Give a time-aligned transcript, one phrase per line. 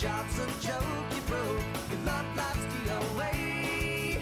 [0.00, 1.60] job's a joke you broke.
[1.92, 4.16] Your love life's the away.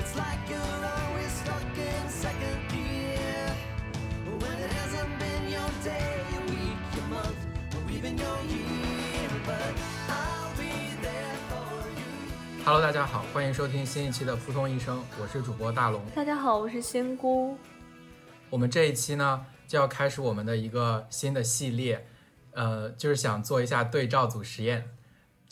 [0.00, 3.52] It's like you're always stuck in second gear.
[4.40, 7.36] When it hasn't been your day, your week, your month,
[7.76, 9.28] or even your year.
[9.44, 9.74] But
[10.08, 10.72] I'll be
[11.02, 12.64] there for you.
[12.64, 16.02] Hello，大家好，欢迎收听新一期的《扑通医生》，我是主播大龙。
[16.14, 17.58] 大家好，我是仙姑。
[18.48, 22.06] 我们这一期呢，就要开始我们的一个新的系列，
[22.52, 24.90] 呃，就是想做一下对照组实验，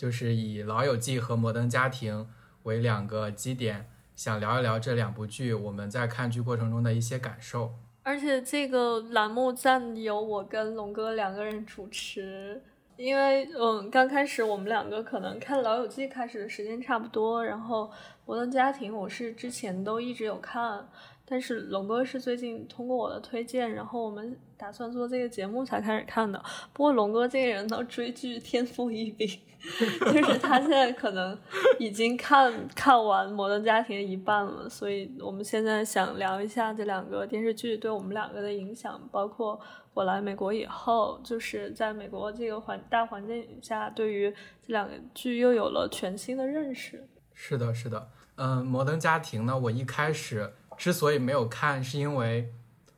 [0.00, 2.22] 就是以《老友记》和《摩登家庭》
[2.62, 7.74] 为两个基点，想聊一聊这两部剧我们在看剧过程中的一些感受。
[8.02, 12.62] 而且这个栏目暂由我跟龙哥两个人主持，
[12.96, 17.85] 因为嗯，刚开始我们两个可能看《老友记》开始的时间差不多，然后
[18.24, 20.88] 《摩登家庭》我是之前都一直有看，
[21.26, 26.42] 但是龙哥是最近通过我的推荐，然后我们打算做这个节目才开始看的。
[26.73, 29.29] 不过龙哥这个人呢，追剧天赋异禀，
[29.61, 31.39] 就是他现在可能
[31.79, 39.61] 已经看看完《摩登家庭》一半了，所以我们现在想聊一下这两个电视剧对我们两个的影响，包括
[39.93, 44.31] 我来美国以后，就是在美国这个环大环境下，对于
[44.66, 47.07] 这两个剧又有了全新的认识。
[47.35, 52.53] 是的，是的，嗯，《摩登家庭》呢，我一开始之所以没有看，是因为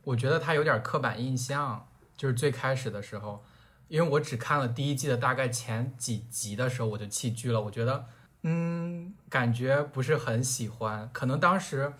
[0.04, 3.42] 我觉得它有点刻板印象，就是最开始的时候，
[3.92, 7.60] 因为我只看了第一季的大概前几集的时候，我就弃剧了。
[7.60, 8.06] 我觉得，
[8.40, 11.92] 嗯，感觉不是很喜欢，可能当时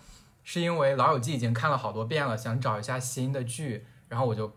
[0.43, 4.57] 是因为《老友记》已经看了好多遍了，想找一下新的剧，然后我就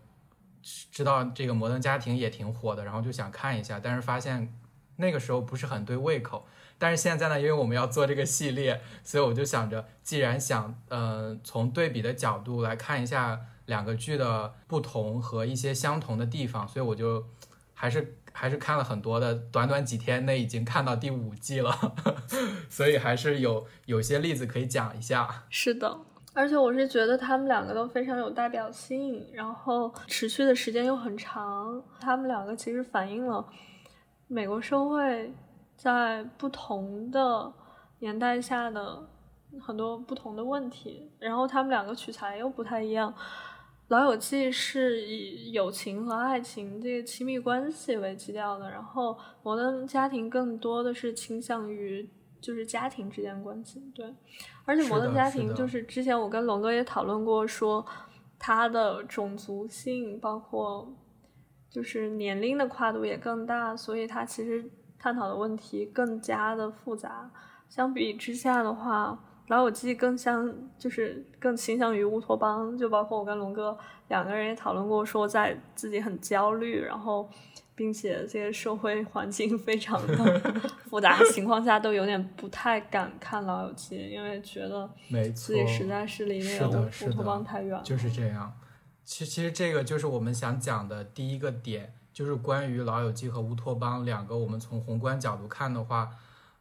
[0.90, 4.58] 知道这个《摩登家庭》也挺火的，然后就想看一下，但是发现
[4.96, 6.46] 那个时候不是很对胃口。
[6.78, 17.24] 但是现在呢，因为我们要做这个系列，所以我就想着，既然想，呃，从对比的角度来看一下两个剧的不同和一些相同的地方，所以我就
[17.74, 21.72] 还是还是看了很多的，短短几天内已经看到第五季了，
[22.70, 25.44] 所以还是有有些例子可以讲一下。
[25.50, 25.98] 是的，
[26.32, 31.82] 而且我是觉得他们两个都非常有代表性，然后持续的时间又很长。
[32.00, 33.44] 他们两个其实反映了
[34.28, 35.32] 美国社会
[35.76, 37.52] 在不同的
[37.98, 39.08] 年代下的
[39.60, 43.12] 很多不同的问题，然后他们两个取材又不太一样。
[43.88, 49.12] 《老友记》是以友情和爱情这个亲密关系为基调的，然后
[49.44, 52.08] 《摩登家庭》更多的是倾向于
[52.40, 53.80] 就是家庭之间关系。
[53.94, 54.12] 对，
[54.64, 57.86] 而且《摩登家庭》就是之前我跟龙哥也讨论过，说
[58.40, 60.92] 他的种族性包括
[61.70, 64.68] 就是年龄的跨度也更大，所以它其实
[64.98, 67.30] 探讨的问题更加的复杂。
[67.68, 69.10] 相比之下的话，
[69.48, 73.76] 《老友记》更像就是更倾向于乌托邦，就包括我跟龙哥
[74.08, 77.28] 两个人也讨论过，说在自己很焦虑，然后
[77.74, 80.40] 并且这些社会环境非常的
[80.90, 87.82] 复杂的情况下，都有点不太敢看《老友记》，因为觉得没错自己实在是离那个乌托邦太远了。
[87.84, 88.52] 就是这样。
[89.04, 96.10] 其其实这个就是我们想讲的第一个点，就是关于《老友记》和乌托邦两个，我们从宏观角度看的话，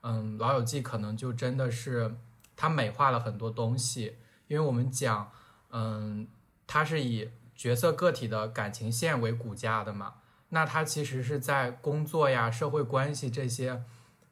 [0.01, 2.13] 嗯，《老友记》可能就真的是
[2.55, 4.17] 它美化了很多东西，
[4.47, 5.31] 因为我们讲，
[5.71, 6.27] 嗯，
[6.65, 10.15] 它是以角色个体的感情线为骨架的嘛，
[10.49, 13.83] 那它其实是在工作呀、社会关系这些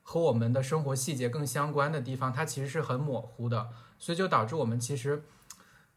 [0.01, 5.23] 和我们的生活细节更相关的地方，它其实是很模糊的，所以就导致我们其实。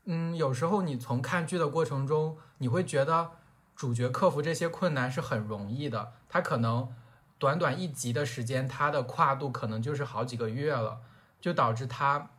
[0.09, 3.33] 嗯，有时候你从看剧的过程中，你会觉得
[3.75, 6.13] 主角克服这些困难是很容易的。
[6.29, 6.95] 他可能
[7.39, 11.01] 短短一集的时间，他的跨度可能就是好几个月了，
[11.47, 12.31] 就导致他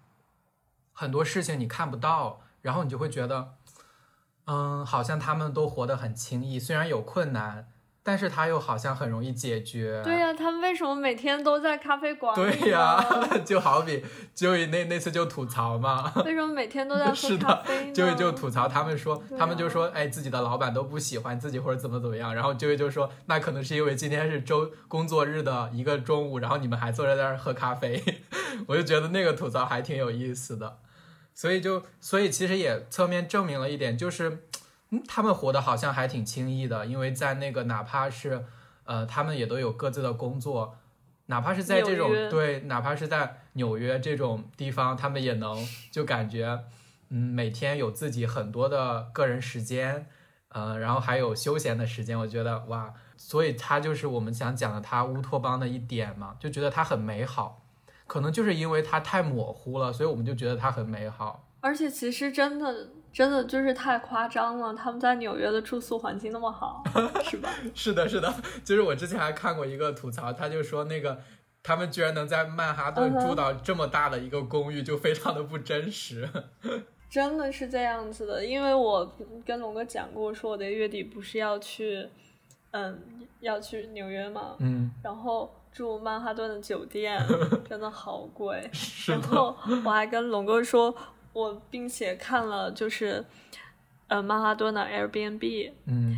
[0.92, 3.54] 很多事情你看不到，然后你就会觉得，
[4.44, 7.72] 嗯，好像他们都活得很轻易，虽然有困难，
[8.08, 10.02] 但是他又好像很容易解决。
[10.02, 12.34] 对呀、他们为什么每天都在咖啡馆？
[12.34, 12.98] 对呀、
[13.44, 14.02] 就好比
[14.34, 17.94] 就那那次就吐槽嘛， 为什么每天都在是喝咖的啡呢？
[17.94, 28.02] 就就吐槽他们说，啊他们就说，哎，自己的老板都不喜欢自己或者怎么怎么样，然后就就说，那可能是因为今天是周工作日的一个中午，然后你们还坐在那儿喝咖啡，
[28.68, 30.78] 我就觉得那个吐槽还挺有意思的，
[31.34, 34.47] 所以就所以其实也侧面证明了一点，就是，
[34.90, 38.46] 嗯，他们活得好像还挺轻易的，因为在那个哪怕是，
[38.86, 40.78] 呃，他们也都有各自的工作。
[41.30, 45.58] 哪怕是在这种对，哪怕是在纽约这种地方，他们也能
[45.92, 46.64] 就感觉，
[47.10, 50.08] 嗯，每天有自己很多的个人时间，
[50.48, 57.62] 呃，然后还有休闲的时间，我觉得哇，所以他就是我们想讲的他乌托邦的一点嘛，就觉得它很美好，
[58.08, 61.46] 可能就是因为它太模糊了，所以我们就觉得它很美好。
[61.60, 64.72] 而且其实真的真的就是太夸张了。
[64.76, 66.84] 他们在纽约的住宿环境那么好，
[67.24, 67.50] 是吧？
[67.74, 68.32] 是的，是的，
[68.64, 71.20] 就是我之前还看过一个吐槽，他就说那个
[71.64, 76.30] 他们居然能在曼哈顿住到这么大的一个公寓，就非常的不真实。
[77.10, 79.12] 真的是这样子的，因为我
[79.44, 82.08] 跟龙哥讲过，说我的月底不是要去，
[82.70, 83.02] 嗯，
[83.40, 87.20] 要去纽约嘛，嗯，然后住曼哈顿的酒店，
[87.68, 88.70] 真的好贵。
[89.08, 90.96] 然后我还跟龙哥说，
[91.34, 93.26] 我并且看了就是，
[94.08, 96.18] 呃，曼哈顿的 Airbnb，嗯。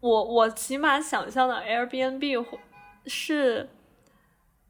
[0.00, 2.44] 我我起码想象的 Airbnb
[3.06, 3.68] 是，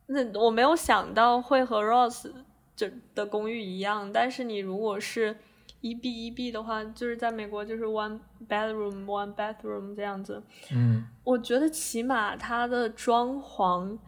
[0.07, 2.33] 那我没有想到会和 Ross
[2.75, 5.37] 这的公寓一样，但是你如果是
[5.83, 11.07] 一 B 一 B 的话，就是在美国就是 one bedroom one bathroom 这样子，嗯。
[11.25, 13.99] 我觉得起码它的装潢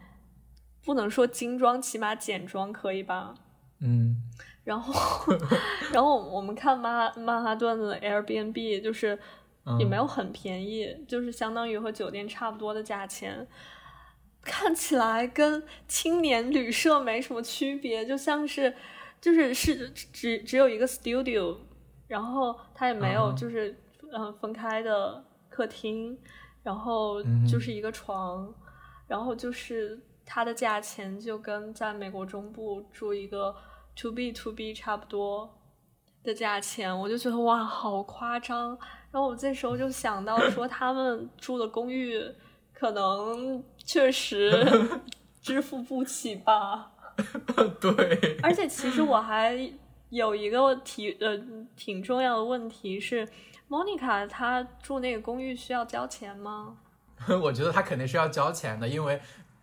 [0.83, 3.35] 不能说精装，起码简装可以吧？
[3.81, 4.23] 嗯
[4.63, 5.33] 然后，
[5.91, 9.17] 然后我们看曼哈曼哈顿的 Airbnb，就是
[9.65, 13.47] 嗯，也没有很便宜，就是相当于和酒店差不多的价钱，
[14.43, 18.73] 看起来跟青年旅社没什么区别，就像是
[19.19, 21.57] 就是是只只有一个 studio，
[22.07, 23.71] 然后它也没有就是
[24.11, 26.17] 嗯、呃分开的客厅，
[26.63, 28.53] 然后就是一个床，
[29.07, 33.55] 然后就是它的价钱就跟在美国中部住一个
[34.01, 35.57] to B to B 差不多
[36.23, 38.77] 的价钱，我就觉得哇，好夸张。
[39.11, 42.23] 然后我这时候就想到说，他们住的公寓
[42.73, 44.51] 可能确实
[45.41, 46.91] 支付不起吧。
[47.81, 49.71] 对，而且其实我还
[50.09, 51.37] 有一个提呃
[51.75, 53.27] 挺重要的问题是
[53.67, 56.77] ，Monica 她住那个公寓需要交钱吗？
[57.41, 59.19] 我觉得她肯定是要交钱的，因为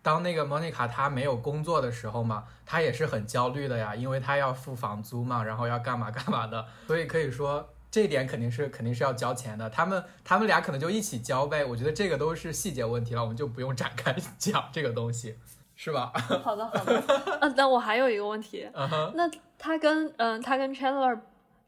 [0.07, 9.69] 当那个莫妮卡她没有工作的时候嘛，她也是很焦虑的呀，因为她要付房租嘛，然后要干嘛干嘛的，所以可以说这点肯定是肯定是要交钱的。
[9.69, 15.35] 他们他们俩可能就一起交呗，我觉得这个都是细节问题了，我们就不用展开 讲这个东西，
[15.75, 16.13] 是吧？
[16.41, 17.03] 好的好的，
[17.41, 18.65] 嗯、但我还有一个问题，
[19.13, 21.19] 那他跟嗯、他跟 Chandler，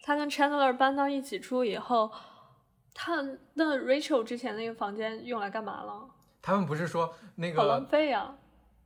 [0.01, 2.09] 他跟 Chandler 搬到一起住以后，
[2.93, 3.21] 他
[3.55, 6.07] 那 Rachel 之前那个房间用来干嘛了？
[6.49, 8.29] 他们不是说那好浪个费呀、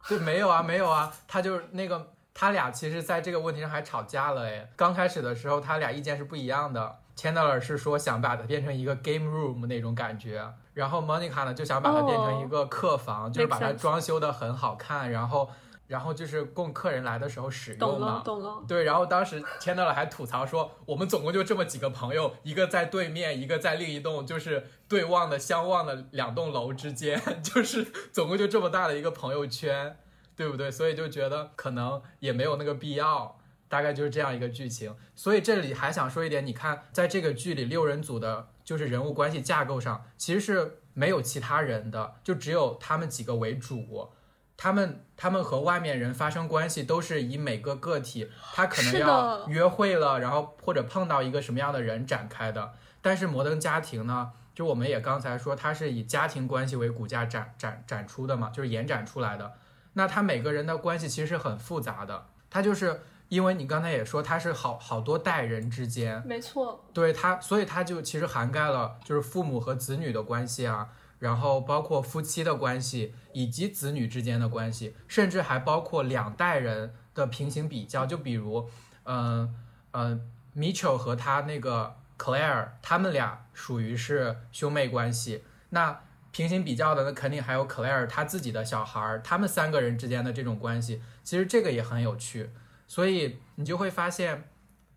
[0.08, 4.70] 对，没有啊，没有啊，他就是那个，他俩其实在这个问题上还吵架了哎。
[4.76, 7.00] 刚开始的时候，他俩意见是不一样的。
[7.16, 15.50] Chandler 是说想把它变成一个 game room 那种感觉，然后 Monica 呢就想把它变成一个客房就是把它装修的很好看，然后
[15.94, 18.24] 然后就是供客人来的时候使用嘛。
[18.26, 18.64] 懂了。
[18.68, 29.96] 对，然后当时 Chandler 还吐槽说，我们总共就这么几个朋友，一个在对面，一个在另一栋就是对望的相望的两栋楼之间， 就是总共就这么大的一个朋友圈，
[30.36, 30.72] 对不对？
[30.72, 33.38] 所以就觉得可能也没有那个必要，
[33.70, 34.96] 大概就是这样一个剧情。
[35.14, 44.10] 所以这里还想说一点，你看在这个剧里六人组的，就是人物关系架构上，其实是没有其他人的，就只有他们几个为主。
[44.56, 52.74] 他们他们和外面人发生关系都是以每个个体他可能要约会了，然后或者碰到一个什么样的人展开的。
[53.02, 59.54] 但是摩登家庭呢，就我们也刚才说，它是以家庭关系为骨架展展展出的嘛，就是延展出来的。
[59.94, 70.90] 那他每个人的关系其实是很复杂的，他就是因为你刚才也说，他是好好多代人之间，没错，对他，所以他就其实涵盖了就是父母和子女的关系啊，
[71.24, 78.06] 然后包括夫妻的关系，以及子女之间的关系，甚至还包括两代人的平行比较。
[78.06, 78.70] 就比如，
[79.04, 79.56] 嗯、
[79.92, 80.20] 呃、
[80.54, 85.46] Mitchell 和他那个 Claire，他们俩属于是兄妹关系。
[85.70, 86.02] 那
[86.34, 92.50] 平行比较的，那肯定还有 Claire 他自己的小孩儿，他们三个人之间的这种关系，其实这个也很有趣。
[92.86, 94.50] 所以你就会发现，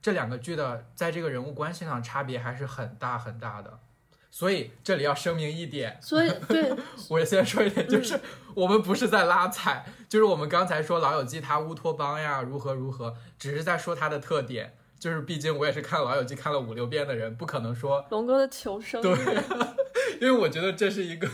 [0.02, 3.78] 这两个剧的在这个人物关系上差别还是很大很大的。
[4.38, 6.70] 所以这里要声明一点，所以对。
[7.08, 8.20] 我先说一点，嗯就是
[8.54, 14.74] 我们不是在拉踩，就是我们刚才说《老友记》它乌托邦呀如何如何，只是在说它的特点。
[14.98, 19.42] 就是毕竟我也是看《老友记》看了五六遍的人，不可能说龙哥的求生欲，对，
[20.20, 21.26] 因为我觉得这是一个，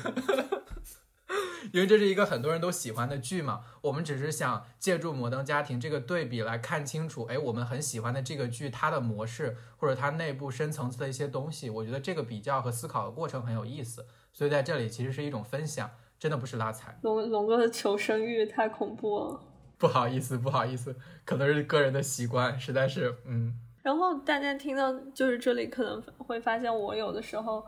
[1.72, 3.62] 因为这是一个很多人都喜欢的剧嘛。
[3.80, 11.70] 我们只是想借助《摩登家庭》这个对比来看清楚，哎，我们很喜欢的这个剧它的模式或者它内部深层次的一些东西。
[11.70, 16.98] 我觉得这个比较和思考的过程很有意思，所以在这里其实是一种分享，真的不是拉踩。
[17.02, 19.40] 龙龙哥的求生欲太恐怖了。
[19.78, 27.64] 不好意思，不好意思，可能是个人的习惯，实在是，嗯，然后大家听到就是这里，可能会发现我有的时候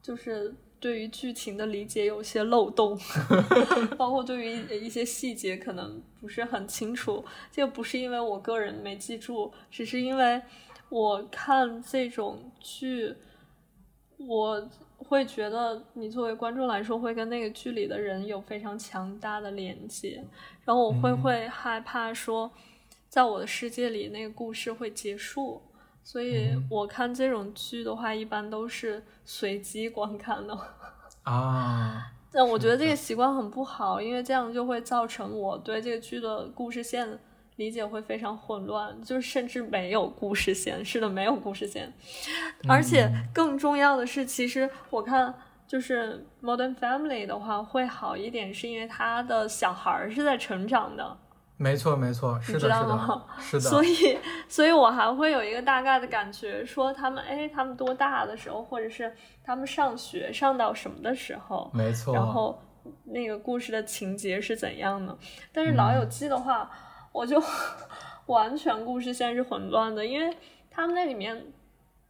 [0.00, 2.98] 就是对于剧情的理解有些漏洞，
[3.96, 7.24] 包括对于一些细节可能不是很清楚。
[7.50, 10.40] 这个不是因为我个人没记住，只是因为
[10.88, 13.14] 我看这种剧，
[14.18, 14.68] 我
[14.98, 20.22] 会觉得你作为观众来说，会跟那个剧里的人有非常强大的连接，
[20.64, 22.50] 然后我会嗯会害怕说，
[23.08, 25.62] 在我的世界里那个故事会结束，
[26.06, 30.56] 所以嗯我看这种剧的话，一般都是随机观看的。
[31.24, 37.18] 啊， 但我觉得这个习惯很不好，因为这样就会造成我对这个剧的故事线
[37.56, 40.84] 理解会非常混乱，就是甚至没有故事线。
[40.84, 41.92] 是的，没有故事线。
[42.68, 45.34] 而且嗯更重要的是，其实我看
[45.66, 51.18] 就是《Modern Family》的话会好一点，是因为他的小孩儿是在成长的，
[51.58, 53.24] 没错没错，是的知道是的吗？
[53.38, 62.60] 是的，所以， 所以我还会有一个大概的感觉，说他们哎，他们多大的时候，或者是他们上学上到什么的时候，没错，然后
[63.04, 65.16] 那个故事的情节是怎样的。
[65.50, 66.70] 但是《老友嗯记》的话，
[67.10, 67.42] 我就
[68.26, 70.36] 完全故事线是混乱的，因为
[70.70, 71.42] 他们那里面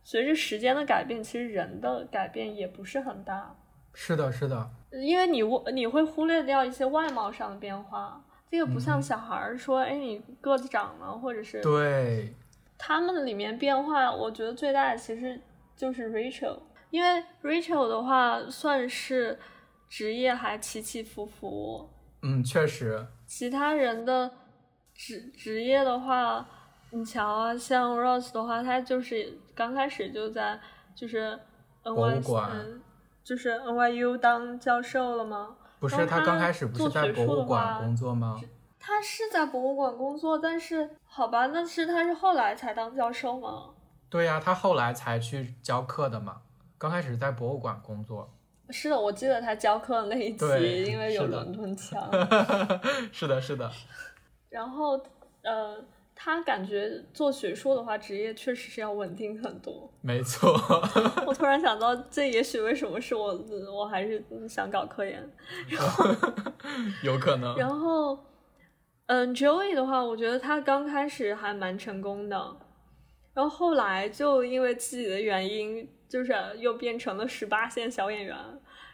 [0.02, 3.54] 随着时间的改变，其实人的改变也不是很大，
[3.94, 5.40] 是的是的，因为你
[5.72, 8.20] 你会忽略掉一些外貌上的变化。
[8.50, 12.34] 这个不像嗯小孩儿说，哎，你个子长了，或者是对，
[12.78, 15.40] 他们里面变化，我觉得最大的其实
[15.76, 16.58] 就是 Rachel，
[16.90, 19.38] 因为 Rachel 的话算是
[19.88, 21.90] 职业还起起伏伏，
[22.22, 24.30] 嗯，确实，其他人的
[24.94, 26.48] 职职业的话，
[26.90, 30.58] 你瞧啊，像 Rose 的话，他就是刚开始就在
[30.94, 31.38] 就是
[31.82, 32.80] NY 馆嗯
[33.22, 35.56] 就是 NYU 当教授了吗？
[35.78, 38.40] 不是他他刚开始不是在博物馆工作吗？
[38.78, 43.70] 他是在博物馆工作，但是好吧，那是他是后来才当教授吗？
[44.08, 46.40] 对呀、他后来才去教课的嘛，
[46.78, 48.32] 刚开始在博物馆工作。
[48.70, 52.00] 是的，我记得他教课的那一对集，因为有伦敦腔。
[53.12, 53.70] 是的，是的，
[54.48, 55.00] 然后，
[55.42, 55.76] 呃，
[56.18, 59.92] 他感觉做学术的话，职业确实是要稳定很多。
[60.00, 60.50] 没错。
[61.26, 63.38] 我突然想到，这也许为什么是我，
[63.70, 65.22] 我还是想搞科研。
[67.04, 67.54] 有可能。
[67.56, 68.18] 然后，
[69.06, 72.56] 嗯，Joey 的话，我觉得他刚开始还蛮成功的，
[73.34, 78.34] 然后后来就因为自己的原因，就是又变成了十八线小演员。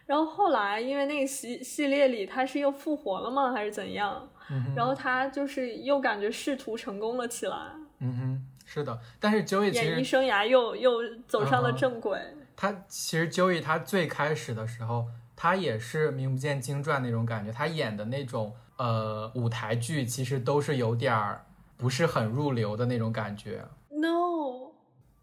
[0.05, 4.29] 然后后来因为那个系系列里他是又复活了吗，还是怎样？
[4.55, 7.57] 嗯然后他就是又感觉仕途成功了起来，
[8.01, 9.01] 嗯哼，是的。
[9.19, 12.21] 但是 Joey 其实演艺生涯又又走上了正轨。
[12.55, 21.47] 他其实 Joey 他最开始的时候，他也是名不见经传那种感觉，他演的那种呃舞台剧，其实都是有点儿
[21.79, 24.73] 不是很入流的那种感觉，No，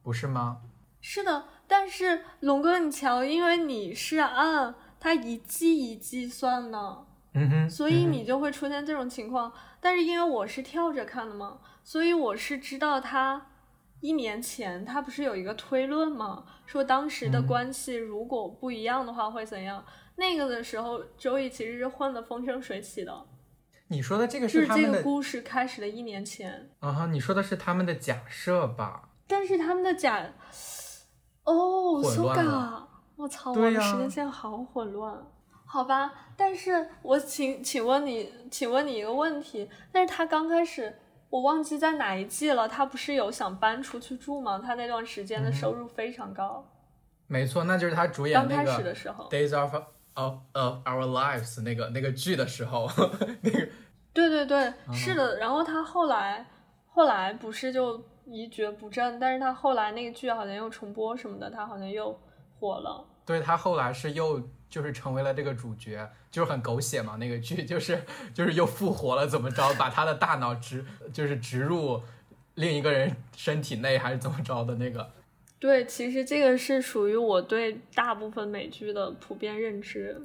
[0.02, 0.62] 不是吗？
[1.02, 7.06] 是的，但是龙哥，你瞧，因为你是按他一季一季算的，
[7.40, 9.52] 嗯哼，所以你就会出现这种情况。
[9.80, 13.48] 但是因为我是跳着看的嘛，所以我是知道他
[14.02, 16.46] 一年前他不是有一个推论嘛？
[16.66, 19.84] 说当时的嗯关系如果不一样的话会怎样？
[20.16, 23.26] 那个的时候，周易其实是混得风生水起的，
[23.88, 26.70] 你说的这个就是是这个他们的，故事开始的一年前。
[26.80, 29.10] 啊哈，你说的是他们的假设吧？
[29.28, 30.34] 但是他们的假，
[31.46, 32.84] 哦乱 ga，
[33.16, 35.18] 我操，我的时间线好混乱。
[35.72, 40.98] 好吧，但是我请请问你，请问你一个问题，但是他刚开始
[41.30, 44.60] 我忘记在哪一季了，他不是有想搬出去住吗？
[44.66, 46.68] 他那段时间的嗯收入非常高，
[47.28, 49.30] 没错，那就是他主演那刚开始个的时候。
[49.30, 49.76] Days of
[50.16, 52.90] of of Our Lives 那个那个剧的时候，
[53.42, 53.68] 那个
[54.12, 55.38] 对对对，嗯是的。
[55.38, 56.48] 然后他后来
[56.88, 62.20] 后来不是就一蹶不振，但是他后来那个剧好像又重播什么的，他好像又
[62.60, 63.06] 火了。
[63.30, 68.02] 对他后来是又就是成为了这个主角，就是很狗血嘛，那个剧 就是
[68.34, 70.84] 就是又复活了，怎么着，把他的大脑植
[71.14, 72.02] 就是植入
[72.56, 75.12] 另一个人身体内，还是怎么着的那个？
[75.60, 80.20] 对，其实这个是属于我对大部分美剧的普遍认知，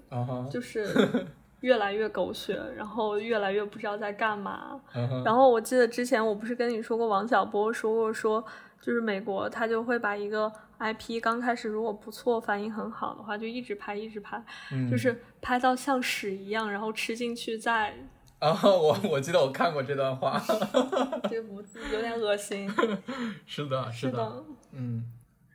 [0.50, 0.86] 就是
[1.60, 4.80] 越来越狗血，然后越来越不知道在干嘛。
[5.22, 8.42] 然后我记得之前我不是跟你说过，王小波说过说，
[8.84, 17.94] 就是美国他就会把一个 IP 刚开始如果不错，反应很好的话，就一直拍一直拍，嗯就是拍到像屎一样，然后吃进去再
[18.40, 20.38] 啊，我我记得我看过这段话，
[21.30, 22.68] 这不有点恶心。
[23.46, 25.10] 是的，的，是的，嗯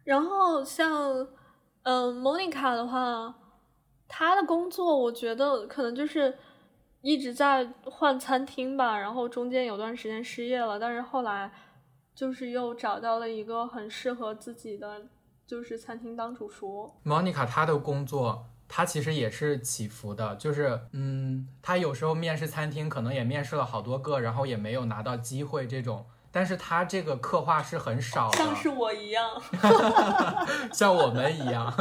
[0.05, 1.27] 然后像，
[1.83, 3.35] 嗯、，Monica 的话，
[4.07, 6.35] 她的工作我觉得可能就是
[7.01, 11.51] 一直在换餐厅吧，然后中间有段时间失业了，但是后来
[12.19, 15.03] 就是又找到了一个很适合自己的，
[15.47, 16.91] 就是餐厅当主厨。
[17.05, 18.45] ，Monica 她的工作。
[18.67, 29.41] 她其实也是起伏的，就是，嗯，她有时候面试餐厅可能也面试了好多个，然后也没有拿到机会，这种但是他这个刻画是很少的，像是我一样，
[30.73, 31.73] 像我们一样，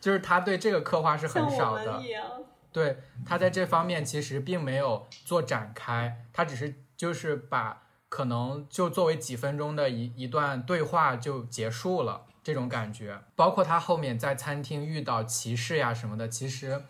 [0.00, 2.00] 就是他对这个刻画是很少的。
[2.72, 2.96] 对
[3.26, 7.81] 他在这方面其实并没有做展开，他只是就是把
[8.12, 13.18] 可能就作为几分钟的一一段对话就结束了这种感觉。
[13.34, 16.82] 包括他后面在餐厅遇到歧视呀什么的，其实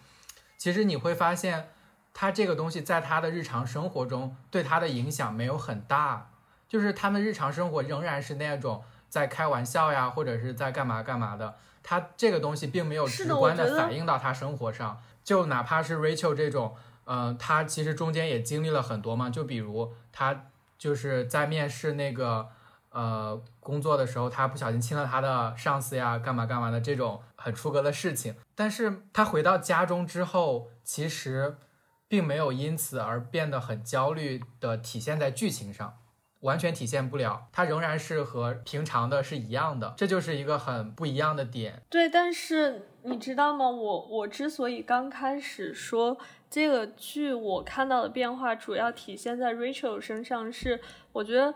[0.58, 1.68] 其实你会发现，
[2.12, 6.32] 他这个东西在他的日常生活中对他的影响没有很大，
[6.68, 11.54] 就是他们日常生活仍然是那种在开玩笑呀，或者是在干嘛干嘛的。
[11.84, 16.74] 他这个东西并没有直观的反映到他生活上，就哪怕是 Rachel 这种，
[17.04, 20.46] 嗯、他其实中间也经历了很多嘛，就比如他
[20.82, 22.48] 就是在面试那个
[22.90, 28.34] 呃工作的时候，他不小心亲了他的上司呀，干嘛干嘛的这种很出格的事情。
[28.56, 31.56] 但是他回到家中之后，其实
[32.08, 35.98] 并没有因此而变得很焦虑的体现在剧情上。
[36.40, 41.80] 完全体现不了，他仍然是和平常的是一样的，这就是一个很不一样的点。
[41.88, 43.70] 对，但是你知道吗？
[43.70, 46.18] 我我之所以刚开始说
[46.52, 50.78] 这个剧我看到的变化主要体现在 Rachel 身上，是
[51.10, 51.54] 我觉得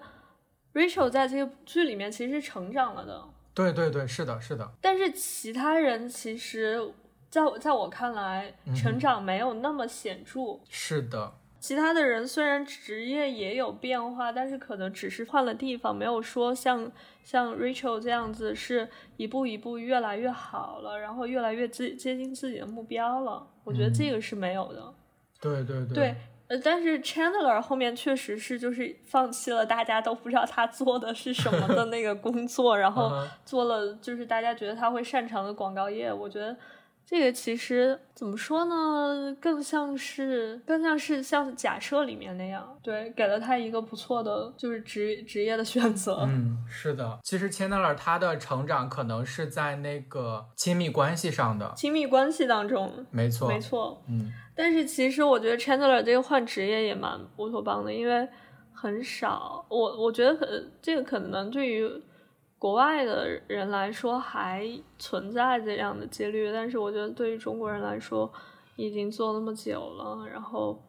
[0.72, 3.22] Rachel 在这个剧里面其实是成长了的，
[3.52, 6.94] 对对对，是的，是的，但是其他人其实
[7.28, 10.58] 在我在我看来成长没有那么显著。
[10.70, 11.34] 是的，
[11.66, 16.88] 其他的人虽然职业也有变化，但是可能只是换了地方，没有说像
[17.24, 23.44] 像 Rachel 这样子是一步一步越来越好了，然后越来越接接近自己的目标了。
[23.64, 24.94] 我觉得这嗯个是没有的。
[25.40, 26.14] 对对对对，
[26.46, 33.10] 呃，但是 Chandler 后面确实是就是放弃了大家都不知道他做的是什么的那个工作，然后
[33.44, 36.12] 做了就是大家觉得他会擅长的广告业。
[36.12, 36.56] 我觉得
[37.08, 46.26] 这个其实怎么说呢，更像是更像是像假设里面那样，对，给了他一个不错的就是职职业的选择。
[46.26, 47.16] 嗯，是的。
[47.22, 58.28] 其实 Chandler 他的成长可能是在那个亲密关系上的，亲密关系当中，没错，没错，嗯，但是其实我觉得 Chandler 这个换职业也蛮乌托邦的，因为
[58.72, 60.46] 很少，我我觉得可
[60.82, 61.88] 这个可能对于
[62.58, 64.66] 国外的人来说还
[64.98, 68.32] 存在这样的几率，但是我觉得对于中国人来说，
[68.76, 70.82] 已经做那么久了，然后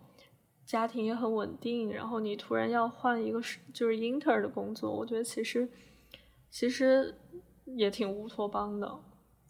[0.65, 5.69] 家庭也很稳定，然后你突然要换一个是就是 inter 的工作，我觉得其实
[6.49, 7.13] 其实
[7.65, 8.99] 也挺乌托邦的。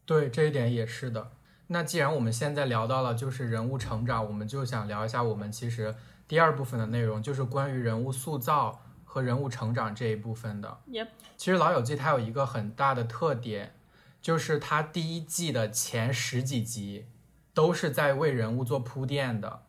[0.05, 1.31] 对，这一点也是的。
[1.67, 5.93] 那既然我们现在聊到了就是人物成长，我们就想聊一下我们其实
[6.27, 8.79] 第二部分的内容，就是关于人物塑造
[9.17, 10.77] 和人物成长这一部分的。
[10.91, 13.73] Yep 其实《老友记》它有一个很大的特点，
[14.21, 17.07] 就是它第一季的前十几集
[17.51, 19.63] 都是在为人物做铺垫的，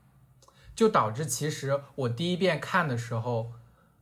[0.77, 3.53] 就导致其实我第一遍看的时候，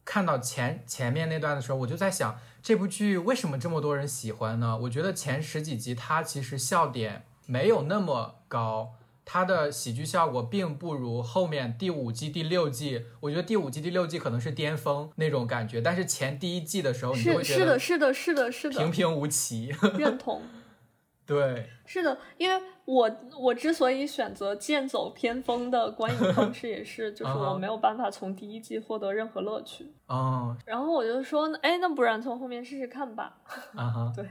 [0.04, 4.76] 看到前前面那段的时候，我就在想这部剧为什么这么多人喜欢呢？
[4.78, 8.94] 我觉得前十几集它其实笑点没有那么高。
[9.28, 19.74] 它的喜剧效果并不如后面第五季、第六季，我觉得第五季、第六季可能是巅峰那种感觉，但是前第一季的时候，你就是会觉得是的，是的，是的，是的，平平无奇。
[19.98, 20.40] 认同。
[21.26, 29.92] 对，是的，因为我我之所以选择剑走偏锋的观影方式，也是就 是我没有办法从第一季获得任何乐趣。
[30.06, 33.38] 嗯然后我就说，哎，那不然从后面试试看吧。
[33.74, 34.30] 啊哈，对，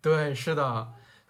[0.00, 0.86] 对，是的。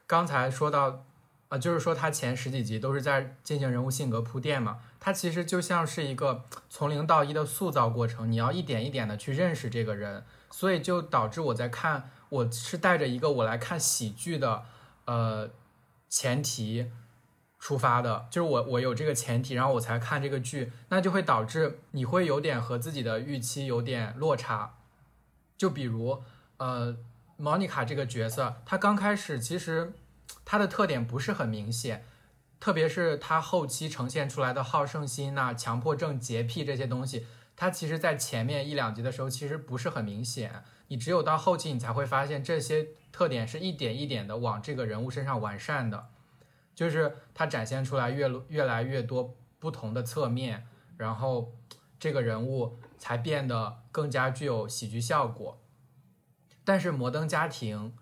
[0.07, 1.07] 刚才说到，
[1.48, 14.64] 啊、就是说他前十几集都是在进行人物性格铺垫嘛，它其实就像是一个从零到一的塑造过程，你要一点一点的去认识这个人，所以就导致我在看，我是带着一个我来看喜剧的，
[15.06, 15.48] 呃，
[16.11, 16.90] 前提
[17.58, 24.74] 出发的，就是我我有这个前提，然后我才看这个剧，那就会导致你会有点和自己的预期有点落差。
[25.56, 26.22] 就比如，
[26.58, 26.94] 呃
[27.38, 29.92] 莫妮卡这个角色，她刚开始其实
[30.50, 32.06] 它的特点不是很明显，
[32.58, 46.06] 特别是她后期呈现出来的好胜心呐、强迫症、洁癖这些东西，它其实在前面一两集的时候其实不是很明显，你只有到后期你才会发现这些特点是一点一点的往这个人物身上完善的，
[46.74, 51.52] 就是他展现出来越越来越多不同的侧面，然后
[52.00, 55.61] 这个人物才变得更加具有喜剧效果。
[56.64, 57.92] 但是《摩登家庭》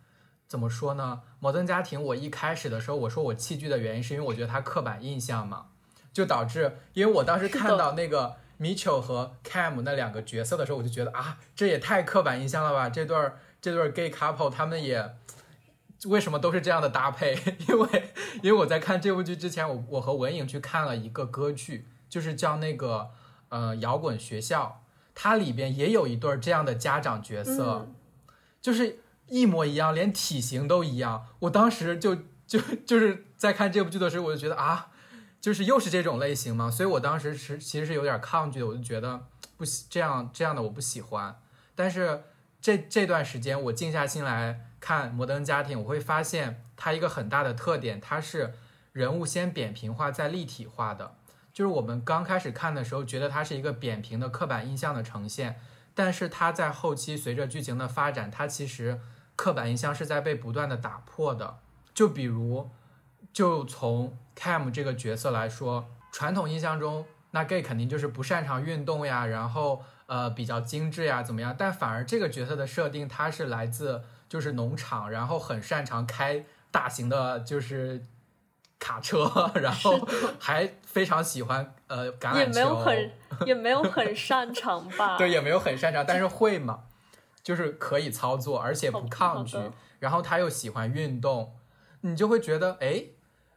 [0.48, 1.22] 怎么说呢？
[1.40, 5.66] 《摩登家庭》我一开始的时候我说我弃剧的原因是因为我觉得它刻板印象嘛，
[6.12, 12.88] 就导致因为我当时看到那个 Mitchell 和 Cam 那两个角色的时候，我就觉得啊，这也太刻板印象了吧！
[12.88, 15.16] 这对儿这对儿 gay couple 他们也
[16.04, 17.35] 为什么都是这样的搭配？
[17.68, 23.11] 因为因为我在看这部剧之前，我我和文颖去看了一个歌剧，就是叫那个
[23.48, 24.82] 呃摇滚学校。
[25.14, 27.94] 它里边也有一对儿这样的家长角色，嗯
[28.61, 31.26] 就是一模一样，连体型都一样。
[31.40, 34.88] 我当时就 就就是在看这部剧的时候，我就觉得啊，
[35.40, 41.40] 就是又是这种类型嘛，所以我当时是其实是有点抗拒的，我就觉得不喜这样这样的我不喜欢。
[41.74, 42.22] 但是
[42.60, 48.54] 这这段时间我静下心来看《摩登家庭》，我会发现它一个很大的特点，它是
[48.92, 51.16] 人物先扁平化再立体化的。
[51.52, 55.60] 就是我们刚开始看的时候，觉得它是一个扁平的刻板印象的呈现，
[55.94, 59.00] 但是它在后期随着剧情的发展，它其实
[59.37, 61.59] 刻板印象是在被不断的打破的。
[61.94, 62.68] 就比如，
[63.33, 71.55] 就从 Cam 这个角色来说，传统印象中，那 gay 肯定就是不擅长运动呀，然后呃比较精致呀，怎么样？
[71.57, 78.05] 但反而这个角色的设定，他是来自就是农场，然后很擅长开大型的，就是
[78.79, 80.07] 卡车，然后
[80.38, 83.12] 还非常喜欢呃橄榄球，也没有很
[83.46, 85.16] 也没有很擅长吧？
[85.18, 86.85] 对，也没有很擅长，但是会嘛，
[87.46, 89.56] 就是可以操作，而且不抗拒。
[90.00, 91.54] 然后他又喜欢运动，
[92.00, 93.04] 你就会觉得哎，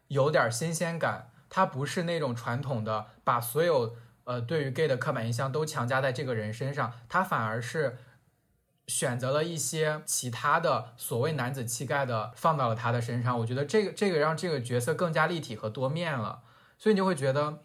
[0.10, 1.32] 有点新鲜感。
[1.49, 7.97] 他不是那种传统的把所有呃对于 gay 的刻板印象都强加在这个人身上，他反而是
[8.86, 13.39] 选择了一些其他的所谓男子气概的放到了他的身上。
[13.39, 16.43] 我觉得这个这个让这个角色更加立体和多面了，
[16.78, 17.63] 所以你就会觉得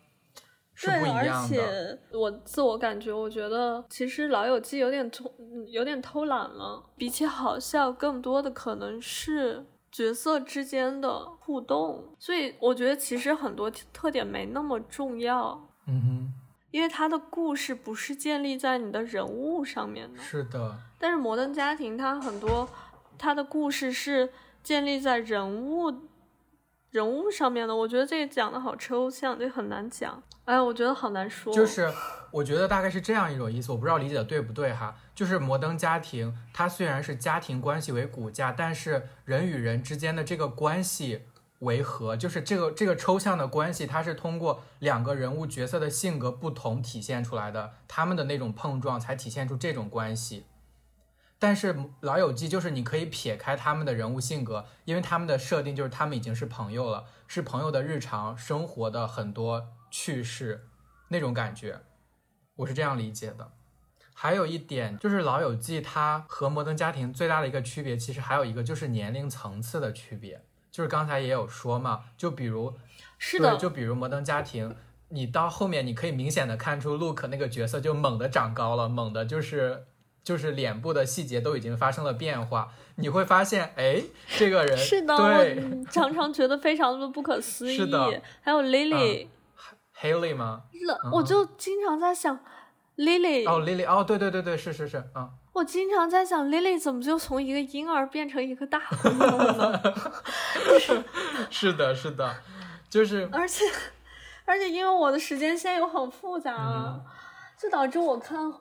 [0.74, 1.48] 是对，不一而样的。
[1.48, 6.84] 且我自我感觉，我觉得其实《老友记》有点偷，嗯有点偷懒了。
[6.96, 12.04] 比起好笑，更多的可能是角色之间的互动。
[12.18, 16.32] 所以我觉得其实很多特点没那么重要，嗯哼
[16.70, 20.20] 因为它的故事不是建立在你的人物上面的，。
[20.20, 20.76] 是的。
[20.98, 22.68] 但是《摩登家庭》它很多
[23.16, 24.28] 它的故事是
[24.62, 25.92] 建立在人物
[26.94, 30.22] 人物上面的，我觉得这个讲的好抽象，这很难讲。
[30.44, 31.52] 哎，我觉得好难说。
[31.52, 31.92] 就是
[32.30, 34.94] 我觉得大概是这样一种意思，我不知道理解的对不对哈。
[35.12, 41.22] 就是摩登家庭，它虽然是家庭关系为骨架，但是人与人之间的这个关系
[41.59, 42.16] 为何？
[42.16, 50.44] 就是这个这个抽象的关系，它是通过两个人物角色的性格不同体现出来的，他们的那种碰撞才体现出这种关系。
[51.38, 60.68] 但是《老友记》就是你可以撇开他们的人物性格，因为他们的设定就是他们已经是朋友了，是朋友的日常生活的很多趣事
[61.09, 61.81] 那种感觉，
[62.57, 63.53] 我是这样理解的。
[64.16, 72.79] 还有一点就是《老友记》它和《摩登家庭》最大的一个区别，其实还有一个就是年龄层次的区别，就是刚才也有说嘛，就比如
[73.18, 74.70] 是的，，就比如《摩登家庭》，
[75.09, 79.85] 你到后面你可以明显的看出 Luke 那个角色就猛地长高了，猛的就是
[80.24, 84.02] 就是脸部的细节都已经发生了变化，你会发现，哎，
[84.38, 87.76] 这个人是的，对我 常常觉得非常的不可思议。
[87.76, 89.28] 是的还有 Lily，、
[90.00, 90.62] Haley 吗？
[90.87, 92.38] 了嗯我就经常在想
[92.96, 99.94] Lily，、哦，Lily，哦，对对对对，是是是，嗯，我经常在想 Lily 怎么就从一个婴儿变成一个大姑娘了呢？
[101.50, 102.34] 是的，是的，
[102.88, 103.64] 就是而且
[104.46, 107.04] 而且因为我的时间线又很复杂，嗯
[107.60, 108.52] 就导致我看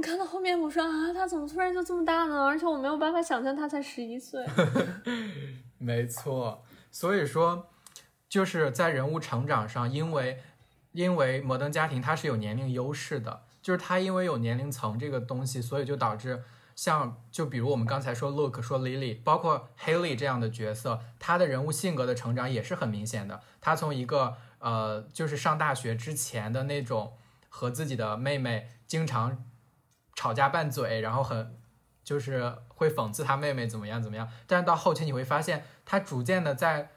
[0.00, 2.46] 看到后面我说啊，他怎么突然就这么大呢？
[2.46, 4.44] 而且我没有办法想象他才十一岁。
[5.78, 7.70] 没错，所以说
[8.28, 10.38] 就是在人物成长上，因为
[10.92, 16.42] 因为摩登家庭它是有年龄优势的，就是它因为有年龄层这个东西，所以就导致
[16.76, 23.40] 像就比如我们刚才说，Look 说 Lily，包括 Haley 这样的角色，他的人物性格的成长也是很明显的。
[23.60, 27.14] 他从一个呃就是上大学之前的那种
[27.48, 29.44] 和自己的妹妹经常
[30.20, 31.58] 吵架拌嘴，然后很
[32.04, 36.90] 就是会讽刺他妹妹怎么样怎么样，但是到后期你会发现，他逐渐的在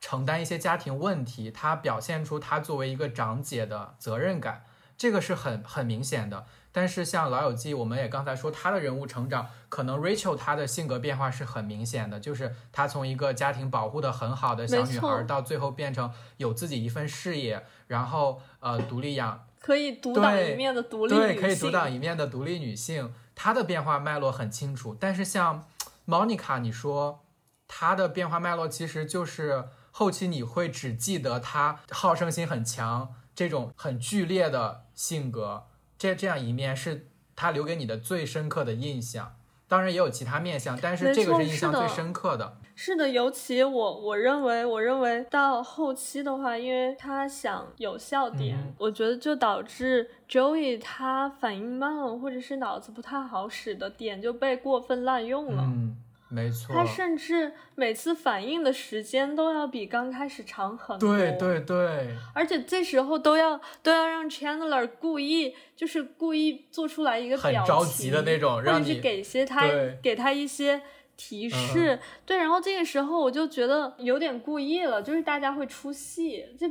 [0.00, 4.64] 承担一些家庭问题，他表现出他作为一个长姐的责任感，
[4.96, 6.46] 这个是很很明显的。
[6.72, 24.94] 但是像《老友记》，我们也刚才说他的人物成长，可能 Rachel 她的性格变化是很明显的，就是她从一个家庭保护的很好的小女孩，到最后变成有自己一份事业，然后呃独立养可以独当一面的独立女性对，性，可以独当一面的独立女性，她的变化脉络很清楚。
[25.00, 25.66] 但是像
[26.06, 27.24] Monica，你说
[27.66, 35.64] 她的变化脉络其实就是后期你会只记得她好胜心很强，这种很剧烈的性格，
[35.96, 39.34] 这这样一面是她留给你的最深刻的印象。
[39.66, 42.58] 当然也有其他面相，但是这个是印象最深刻的。
[42.76, 55.62] 是的，尤其我我认为，我认为到后期的话，因为他想有笑点，嗯我觉得就导致 Joey 他反应慢，或者是脑子不太好使的点就被过分滥用了。
[55.62, 55.96] 嗯，
[56.28, 61.16] 没错，他甚至每次反应的时间都要比刚开始长很多。
[61.16, 69.64] 对对对，而且这时候都要都要让 Chandler 故意就是故意做出来一个很表着急的那种，或让你者是给些他
[70.02, 70.82] 给他一些
[71.16, 76.70] 提示，对，然后这个时候我就觉得有点故意了，就是大家会出戏，这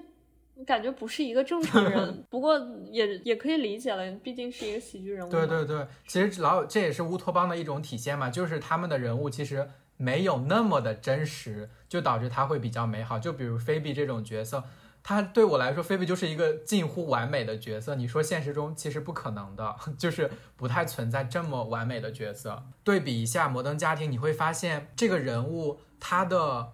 [0.65, 2.59] 感觉不是一个正常人， 不过
[2.91, 5.31] 也也可以理解了，毕竟是一个喜剧人物。
[5.31, 13.17] 对对对，其实老有这也是乌托邦的一种体现嘛，就是他们的人物其实没有那么的真实，就导致他会比较美好。
[13.17, 14.63] 就比如菲比这种角色，
[15.03, 17.95] 他对我来说，菲比就是一个近乎完美的角色。
[17.95, 22.63] 你说现实中其实不可能的， 就是不太存在这么完美的角色。
[22.83, 26.73] 对比一下《摩登家庭》，你会发现这个人物他的。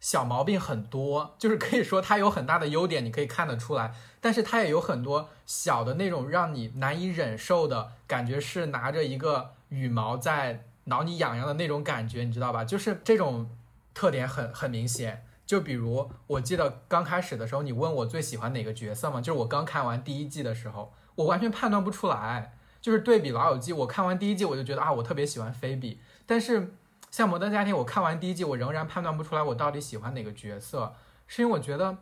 [0.00, 12.66] 小毛病很多，就是可以说他有很大的优点，你可以看得出来，但是他也有很多小的那种让你难以忍受的感觉，是拿着一个羽毛在挠你痒痒的那种感觉，你知道吧？
[12.66, 13.48] 就是这种
[13.94, 15.23] 特点很很明显。
[15.46, 19.20] 就比如我记得刚开始的时候，你问我最喜欢哪个角色嘛？
[19.20, 22.56] 就是我刚看完第一季的时候，我完全判断不出来。
[22.80, 26.74] 就是对比《老友记》，我看完第一季我就觉得啊，我特别喜欢菲比，但是。
[27.10, 30.96] 像《摩登家庭》，我看完第一季，我仍然判断不出来我到底喜欢哪个角色，
[31.28, 31.92] 是因为我觉得《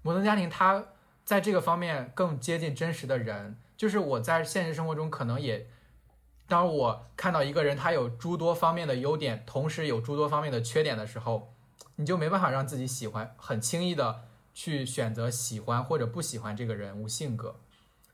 [0.00, 0.82] 摩登家庭》它
[1.26, 3.58] 在这个方面更接近真实的人。
[3.76, 5.66] 就是我在现实生活中可能也，
[6.48, 11.52] 当我看到一个人他有诸多方面的优点，同时有诸多方面的缺点的时候，
[11.96, 14.22] 你就没办法让自己喜欢，很轻易的
[14.54, 17.56] 去选择喜欢或者不喜欢这个人物性格。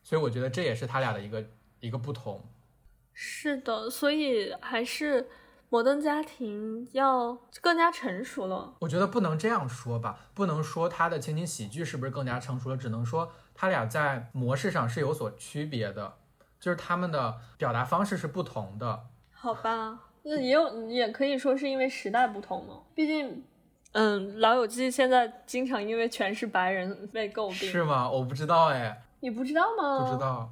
[0.03, 1.45] 所以我觉得这也是他俩的一个
[1.81, 2.45] 一个不同。
[3.13, 5.29] 是的，所以还是。
[5.73, 16.19] 摩登家庭要更加成熟了，我觉得不能这样说吧，不能说他的情景喜剧是不是更加成熟了，只能说他俩在模式上是有所区别的，
[16.61, 19.07] 就是他们的表达方式是不同的。
[19.33, 23.43] 好吧，那也有也可以说是因为时代不同嘛，毕竟，
[23.93, 27.69] 嗯，老友记现在经常因为全是白人被诟病。
[27.69, 28.09] 是吗？
[28.11, 29.03] 我不知道哎。
[29.21, 30.05] 你不知道吗？
[30.05, 30.49] 不知道。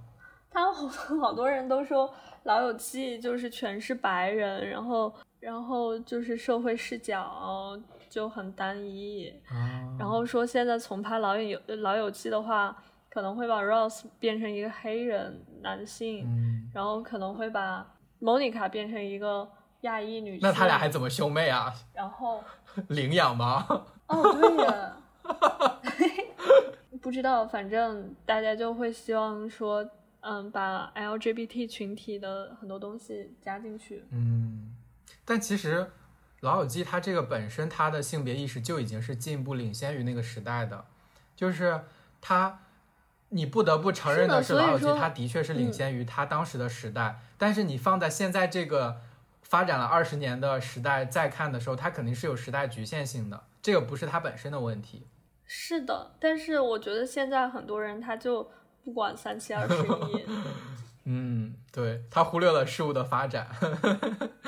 [0.51, 0.89] 他们好
[1.21, 2.13] 好多人都说。
[2.45, 9.31] 老友记就是全是白人，然后然后就是社会视角就很单一，
[9.99, 12.75] 然后说现在重拍老友老友记的话，
[13.11, 16.27] 可能会把 Ross 变成一个黑人男性，
[16.73, 17.87] 然后可能会把
[18.23, 19.47] Monica 变成一个
[19.83, 20.41] 亚裔女性。
[20.41, 21.71] 那他俩还怎么兄妹啊？
[21.93, 22.43] 然后
[22.89, 23.67] 领养吗？
[24.09, 24.97] 哦，对呀，
[27.01, 29.89] 不知道，反正大家就会希望说。
[30.23, 34.05] 嗯，把 LGBT 群体的很多东西加进去。
[34.11, 34.77] 嗯，
[35.25, 35.81] 但其实
[36.41, 40.85] 《老友记》它这个本身它的性别意识就已经是进一步领先于那个时代的，
[41.35, 41.81] 就是
[42.21, 42.59] 它，
[43.31, 47.19] 你不得不承认的是，《老友记》它的确是领先于它当时的时代。
[47.39, 49.01] 但是你放在现在这个
[49.51, 55.07] 发展了二十年的时代再看的时候，它肯定是有时代局限性的，这个不是它本身的问题。
[55.45, 58.51] 是的，但是我觉得现在很多人他就。
[58.83, 60.27] 不管三七二十一，
[61.05, 63.47] 嗯，对他忽略了事物的发展。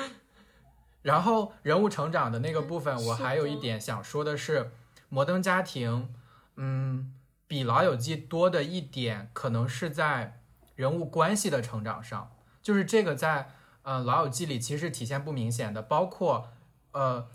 [1.02, 4.60] 然后人物成长的那个部分，我还有一点想说的是，
[5.10, 6.08] 《摩登家庭》
[6.56, 7.12] 嗯，
[7.46, 10.40] 比《老友记》多的一点，可能是在
[10.76, 12.32] 人物关系的成长上。
[12.62, 13.50] 就是这个在
[13.82, 16.48] 呃《老友记》里其实体现不明显的，包括
[16.92, 17.26] 呃，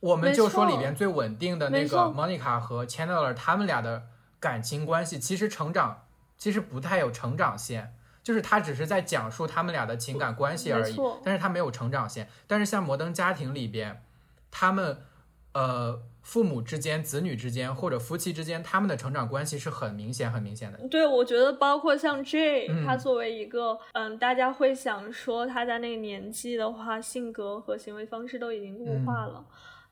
[0.00, 4.06] 我们就说里边最稳定的那个 Monica 和 Chandler 他们俩的
[4.40, 6.04] 感情关系，其实成长。
[6.40, 12.28] 其实不太有成长线，就是他只是在讲述他们俩的情感关系而已，但是他没有成长线。
[12.46, 14.04] 但是像《摩登家庭》里边，
[14.48, 15.02] 他们
[15.50, 20.78] 呃父母之间、子女之间或者夫妻之间，他们的成长关系是很明显、很明显的。
[20.88, 29.42] 对，我觉得包括像 J，他作为一个嗯，大家会想说他在那个年纪的话，性格和行为方式都已经固化了，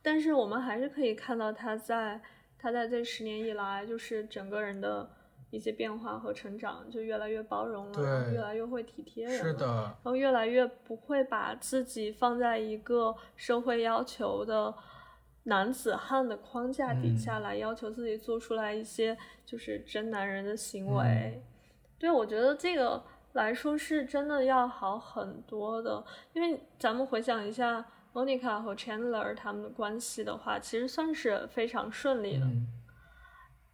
[0.03, 2.21] 但是我们还是可以看到他在
[2.59, 5.09] 他在这十年以来，就是整个人的。
[5.53, 14.75] 一些变化和成长，就越来越包容了，越来越会体贴人了，然后越来越不会把自己放在一个社会要求的
[15.47, 21.43] 男子汉的框架底下来要求自己做出来一些就是真男人的行为。
[21.99, 32.47] 对，我觉得这个来说是真的要好很多的，因为咱们回想一下 Monica 和 Chandler 他们的关系的话，其实算是非常顺利的。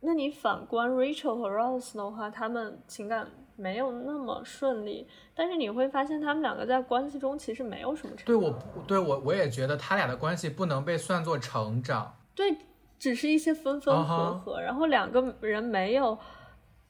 [0.00, 3.28] 那你反观 Rachel 和 Ross 的话，他们情感
[3.62, 8.26] 没有那么顺利，但是你会发现他们两个在关系中其实没有什么成长。
[8.26, 12.12] 对我，对我，我也觉得他俩的关系不能被算作成长。
[12.34, 12.56] 对，
[12.98, 16.18] 只是一些分分合合，然后两个人没有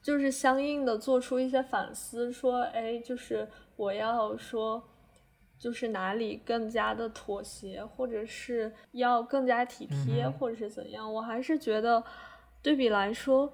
[0.01, 4.81] 就是相应的做出一些反思，说，哎，就是我要说，
[5.59, 11.13] 就是哪里更加的妥协，或者是要更加体贴，嗯或者是怎样。
[11.13, 12.03] 我还是觉得
[12.63, 13.47] 对比来说，《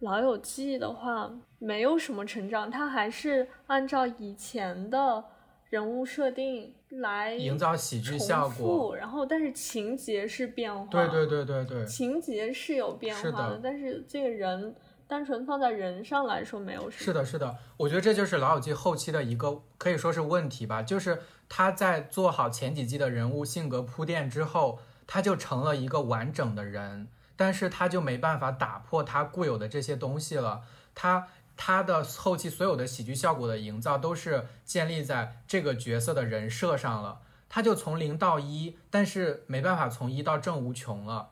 [0.00, 1.30] 老友记》的话
[1.64, 5.24] 没有什么成长，他还是按照以前的
[5.70, 8.96] 人物设定来营造喜剧效果。
[8.96, 14.74] 然后但是情节是变化，对对对对对，情节是有变化的化但是这个人
[15.06, 17.04] 单纯放在人上来说没有什么。
[17.04, 30.62] 是的，是的，我觉得这就是《老友记》后期的一个可以说是问题吧，就是他在做好前几季的人物性格铺垫之后，他就成了一个完整的人，但是他就没办法打破他固有的这些东西了。
[30.94, 41.30] 他他的后期所有的喜剧效果的营造都是建立在这个角色的人设上了，他就从零到一，但是没办法从一到正无穷了。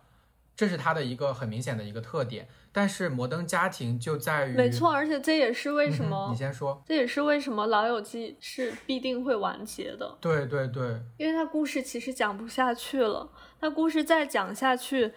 [0.56, 6.82] 这是他的一个很明显的一个特点，但是摩登家庭就在于没错，而且这也是为什么你先说。
[6.86, 13.30] 这也是为什么《老友记》是必定会完结的，对对对，因为他故事其实讲不下去了。
[13.58, 15.14] 他故事再讲下去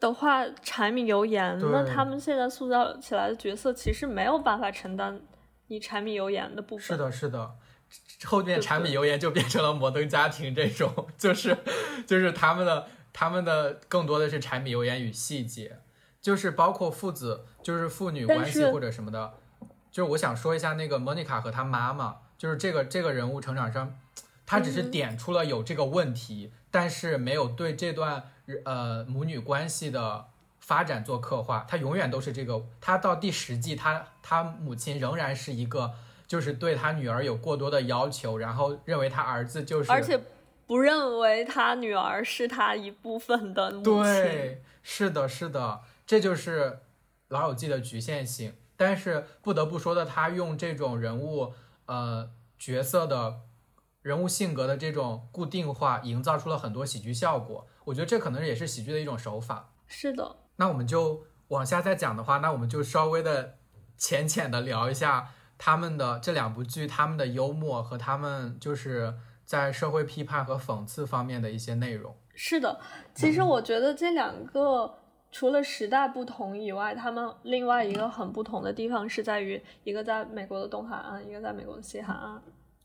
[0.00, 5.20] 的话，柴米油盐，那他们现在塑造起来的角色其实没有办法承担
[5.66, 6.86] 你柴米油盐的部分。
[6.86, 7.50] 是，的，是的。
[8.24, 11.56] 后面柴米油盐就变成了摩登家庭这种， 就是
[12.06, 15.78] 就是他们的他们的更多的是柴米油盐与细节，
[16.20, 19.34] 就是包括父子，就是父女关系或者什么的。
[19.90, 23.98] 就是我想说一下那个莫妮卡和她妈妈，就是这个这个人物成长上，
[24.44, 28.30] 他只是嗯点出了有这个问题，但是没有对这段
[28.64, 30.26] 呃母女关系的
[30.60, 31.64] 发展做刻画。
[31.68, 35.94] 他永远都是这个，他到第十季，他他母亲仍然是一个。
[36.28, 40.20] 就是对他女儿有过多的要求，然后认为他儿子就是，而且
[40.66, 43.84] 不认为他女儿是他一部分的母亲。
[43.94, 46.80] 对，是的，是的，这就是
[47.28, 48.52] 老友记的局限性。
[48.76, 51.54] 但是不得不说的，他用这种人物
[51.86, 53.40] 呃角色的
[54.02, 57.66] 人物性格的这种固定化，营造出了很多喜剧效果。
[57.88, 59.72] 我觉得这可能也是喜剧的一种手法。
[59.86, 63.54] 是的，那我们就往下再讲的话，那我们就稍微的
[63.96, 72.14] 浅浅的聊一下他们的这两部剧，他们的幽默和他们就是在社会批判和讽刺方面的一些内容。
[72.34, 72.78] 是的。
[73.14, 74.94] 其实我觉得这两个
[75.32, 82.42] 除了时代不同以外，他们另外一个很不同的地方是在于，一个在美国的东海岸，一个在美国的西海岸。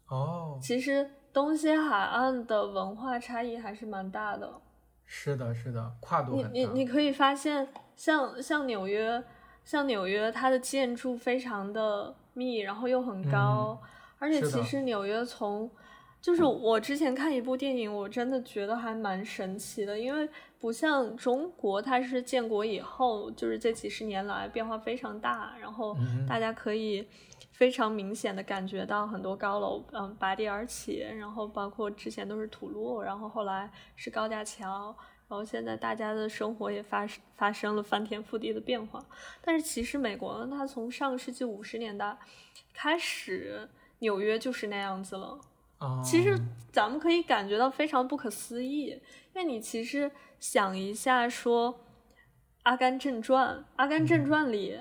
[0.08, 4.50] 哦，其实东西海岸的文化差异还是蛮大的。
[5.06, 6.60] 是的，是的，跨度你很大。
[6.60, 9.24] 你你可以发现，像像纽约，
[9.64, 13.80] 像纽约，它的建筑非常的密，然后又很高，
[14.20, 15.70] 而且其实纽约从，
[16.22, 20.28] 就是我之前看一部电影，我真的觉得还蛮神奇的，因为
[20.60, 25.96] 不像中国，它是建国以后，就是这几十年来变化非常大，然后
[26.28, 27.08] 大家可以
[27.54, 34.88] 非常明显的感觉到很多高楼，嗯，拔地而起，然后包括之前都是土路，然后后来是高架桥，
[35.30, 39.00] 然后现在大家的生活也发生发生了翻天覆地的变化。
[39.42, 42.18] 但是其实美国呢，它从上世纪五十年代
[42.74, 45.40] 开始，纽约就是那样子了。
[45.80, 46.38] 哦，其实
[46.72, 51.74] 咱们可以感觉到非常不可思议，因为你其实想一下，说
[52.64, 54.80] 《阿甘正传》，《阿甘正传》里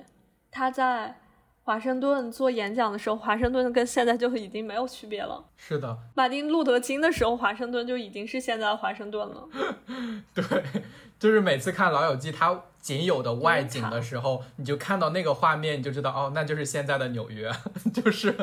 [0.50, 1.21] 他在
[1.64, 5.44] 华盛顿做演讲的时候，华盛顿跟现在就已经没有区别了。
[5.56, 9.48] 是的，马丁路德金的时候，华盛顿就已经是现在的华盛顿了。
[10.34, 10.44] 对，
[11.18, 17.48] 就是每次看《老友记》，它仅有的外景的时候，你就看到那个画面，你就知道哦，那就是现在的纽约，
[17.94, 18.34] 就是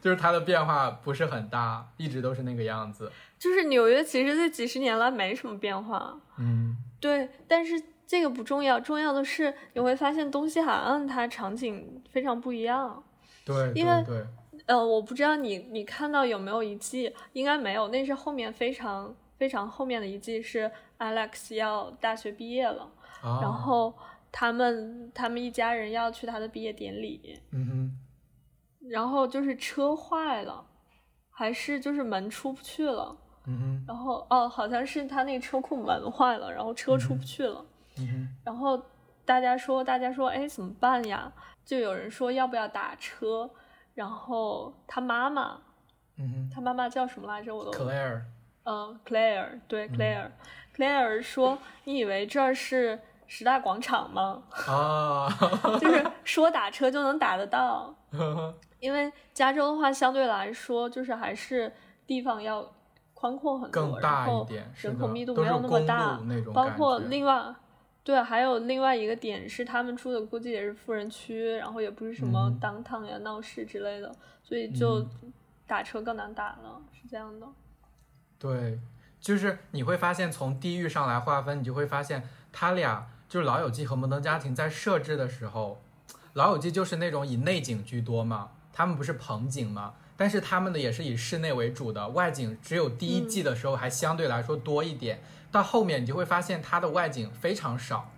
[0.00, 3.12] 就是它的变化不是很大，一直都是那个样子。
[3.38, 6.16] 就是纽约，其实这几十年来没什么变化。
[6.38, 7.74] 嗯，对，但是
[8.12, 13.02] 这个不重要，重要的是你会发现东西海岸它场景非常不一样。
[13.42, 14.04] 对因为
[14.66, 22.86] 呃，我不知道你你看到有没有一季，应该没有，那是后面非常非常后面的一季，是 Alex 要大学毕业了，
[23.22, 23.94] 哦、然后
[24.30, 30.62] 他们他们一家人要去他的毕业典礼，嗯哼，然后就是车坏了，
[31.30, 37.58] 还是就是门出不去了，嗯哼，然后哦，好像是他那个车库门坏了，然后车出不去了。
[37.62, 37.66] 嗯
[37.98, 38.80] 哼，然后
[39.24, 41.32] 大家说，大家说，哎，怎么办呀？
[41.64, 43.48] 就有人说要不要打车，
[43.94, 45.58] 然后他妈妈，
[46.16, 47.54] 嗯哼他妈妈叫什么来着？
[47.54, 48.22] 我都，，Claire，
[48.64, 50.30] 嗯，Claire，对嗯
[50.76, 54.42] ，Claire，Claire、说，你以为这儿是时代广场吗？
[54.66, 55.28] 啊，
[55.80, 57.94] 就是说打车就能打得到，
[58.80, 61.72] 因为加州的话相对来说就是还是
[62.06, 62.68] 地方要
[63.14, 65.36] 宽阔很多，更大然后一点，是人口密度？
[65.36, 66.18] 没有那么大，
[66.52, 67.54] 包括另外，
[68.04, 75.32] 对，还有另外一个点是，他们住的估计也是富人区，然后也不是什么嗯 downtown 呀、闹市之类的，所以就嗯
[75.66, 77.46] 打车更难打了，是这样的。
[78.38, 78.80] 对，
[79.20, 85.80] 就是你会发现从地域上来划分，你就会发现他俩就是《老友记》和《摩登家庭》在设置的时候，
[86.32, 95.22] 《老友记》就是那种以内景居多嘛，他们不是棚景嘛，但是他们的也是以室内为主的，外景只有第一季的时候还相对来说多一点，
[95.52, 98.08] 到后面你就会发现它的外景非常少。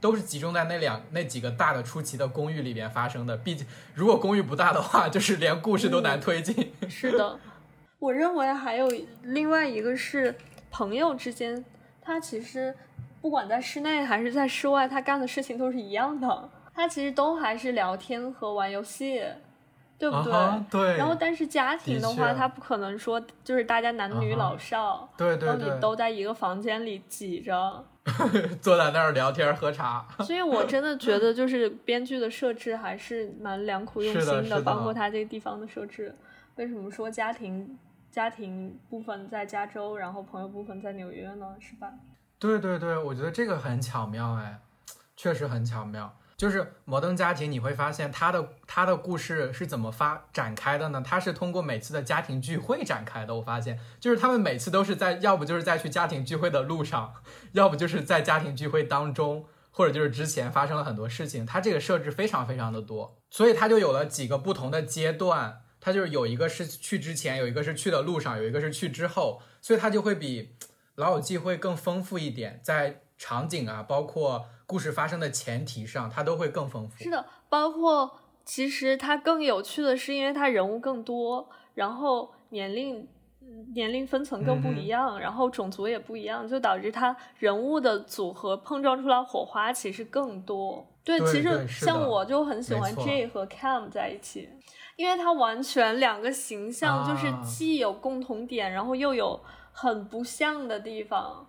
[0.00, 3.34] 都是集中在那两那几个大的出奇的公寓里边发生的。
[3.38, 6.74] 毕竟，如果公寓不大的话，就是连故事都难推进。
[6.90, 7.38] 是的，
[7.98, 8.86] 我认为还有
[9.22, 10.36] 另外一个是
[10.70, 11.64] 朋友之间，
[12.02, 12.76] 他其实
[13.22, 16.50] 不管在室内还是在室外，他干的事情都是一样的。
[16.74, 19.24] 他其实都还是聊天和玩游戏，
[19.98, 20.32] 对不对？
[20.32, 20.96] 啊对。
[20.96, 27.84] 然后，但是家庭的话，他不可能说就是大家男女老少，对对然后你对，都在一个房间里挤着。
[28.60, 30.06] 坐在那儿聊天喝茶。
[30.20, 36.14] 所以我真的觉得，就是编剧的设置还是蛮良苦用心的包括他这个地方的设置。
[36.56, 37.78] 为什么说家庭
[38.10, 41.56] 家庭部分在加州，然后朋友部分在纽约呢？
[41.58, 41.90] 是吧？
[42.38, 44.58] 对对对，我觉得这个很巧妙哎，
[45.16, 46.14] 确实很巧妙。
[46.36, 51.02] 就是《摩登家庭》，你会发现它的它的故事是怎么发展开的呢？
[51.04, 53.34] 它是通过每次的家庭聚会展开的。
[53.34, 57.14] 我发现，就是他们每次都是在，要不就是在去家庭聚会的路上，
[57.52, 61.46] 要不就是在家庭聚会当中，或者就是之前发生了很多事情。
[61.46, 65.60] 它这个设置非常非常的多，所以它就有了几个不同的阶段。
[65.80, 70.56] 它就是有一个是去之前，有一个是去的路上，有一个是去之后，所以它就会比
[70.96, 77.02] 《老友记》会更丰富一点，在场景啊，包括故事发生的前提上，它都会更丰富。
[77.02, 83.00] 是的，包括其实它更有趣的是，因为它人物更多，然后年龄。
[83.46, 90.84] 嗯年龄分层更不一样，然后种族也不一样，就导致它人物的组合碰撞出来火花其实更多。
[91.04, 94.48] 对，对其实像我就很喜欢 J 和 Cam 在一起，
[94.96, 99.38] 因为他完全两个形象就是啊既有共同点，然后又有
[99.74, 101.46] 很不像的地方。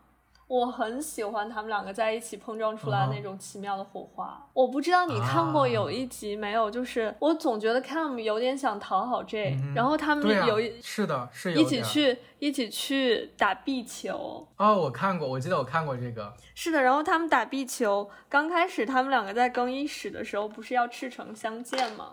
[0.47, 4.47] 我很喜欢他们两个在一起碰撞出来那种奇妙的火花。
[4.53, 6.69] 我不知道你看过啊有一集没有？
[6.69, 14.47] 就是我总觉得 Cam 有点想讨好 J，、然后他们有一、，是的，是一起去一起去打壁球。
[14.57, 22.11] 哦，我看过，我记得我看过这个，是的，然后他们打壁球，刚开始他们两个在更衣室的时候，不是要赤诚相见吗？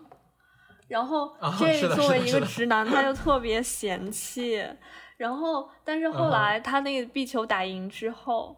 [0.88, 4.64] 然后啊这是的作为一个直男，他就特别嫌弃。
[5.16, 8.56] 然后，但是后来他那个壁球打赢之后，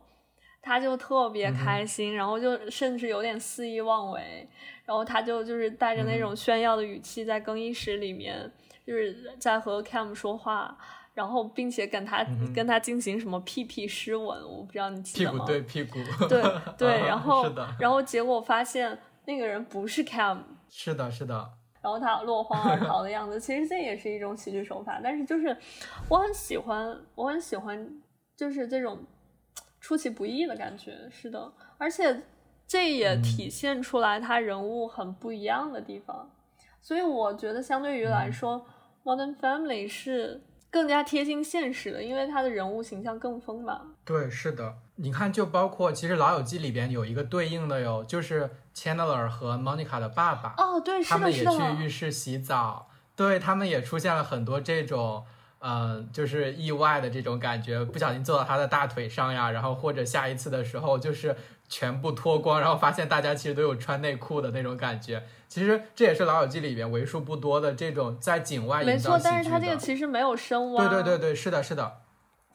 [0.63, 4.49] 他就特别开心，然后就甚至有点肆意妄为。
[4.85, 8.51] 然后他就就是带着那嗯种炫耀的语气，在更衣室里面，
[8.87, 10.77] 就是在和 Cam 说话。
[11.15, 15.45] 然后，并且跟他、嗯跟他进行什么屁屁湿吻，我不知道你记屁股得吗？
[15.47, 15.99] 对屁股，
[16.29, 16.43] 对
[16.77, 20.39] 对，啊然后是的，然后结果发现那个人不是 Cam，
[20.69, 21.51] 是的，是的，
[21.85, 24.99] 然后他落荒而逃的样子，其实这也是一种喜剧手法。
[25.05, 25.55] 但是就是
[26.09, 27.87] 我很喜欢，我很喜欢，
[28.35, 28.99] 就是这种
[29.83, 30.97] 出其不意的感觉。
[31.11, 32.23] 是的，而且
[32.67, 36.31] 这也嗯体现出来他人物很不一样的地方。
[36.81, 38.67] 所以我觉得相对于来嗯说
[39.05, 43.79] ，Modern Family》是更加贴近现实的，因为他的人物形象更丰满。
[44.07, 44.75] 对，是的。
[44.97, 51.45] 你看，就包括其实《老友记》里边有一个对应的哟，就是 Chandler 和 Monica 的爸爸，哦，对，是的，他们也。
[51.45, 55.25] 去浴室洗澡，对他们也出现了很多这种，
[55.61, 61.37] 呃，就是意外的这种感觉，不小心坐到他的大腿上呀，然后或者下一次的时候就是
[61.69, 65.25] 全部脱光，然后发现大家其实都有穿内裤的那种感觉。
[65.49, 69.17] 其实这也是《老友记》里边为数不多的这种在井外没错。
[69.23, 70.89] 但是他这个其实没有深挖。
[70.89, 72.01] 对对对对，是的，是的，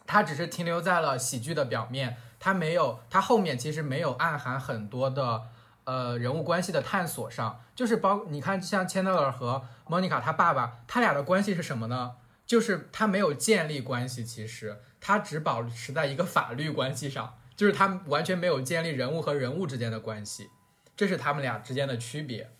[0.06, 5.44] 他只是停留在了喜剧的表面，他没有，他后面其实没有暗含很多的
[5.90, 12.18] 呃人物关系的探索上，就是包你看像 Chandler 和莫妮卡他爸爸，他俩的关系是什么呢？
[12.46, 20.50] 就是他没有建立关系，其实他只保持在一个法律关系上，就是他完全没有建立人物和人物之间的关系，
[20.96, 22.52] 这是他们俩之间的区别。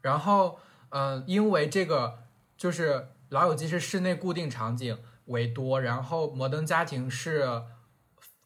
[0.00, 2.18] 然后，嗯、因为这个
[2.56, 2.94] 就是
[3.28, 7.62] 《老友记》是室内固定场景为多，然后《摩登家庭》是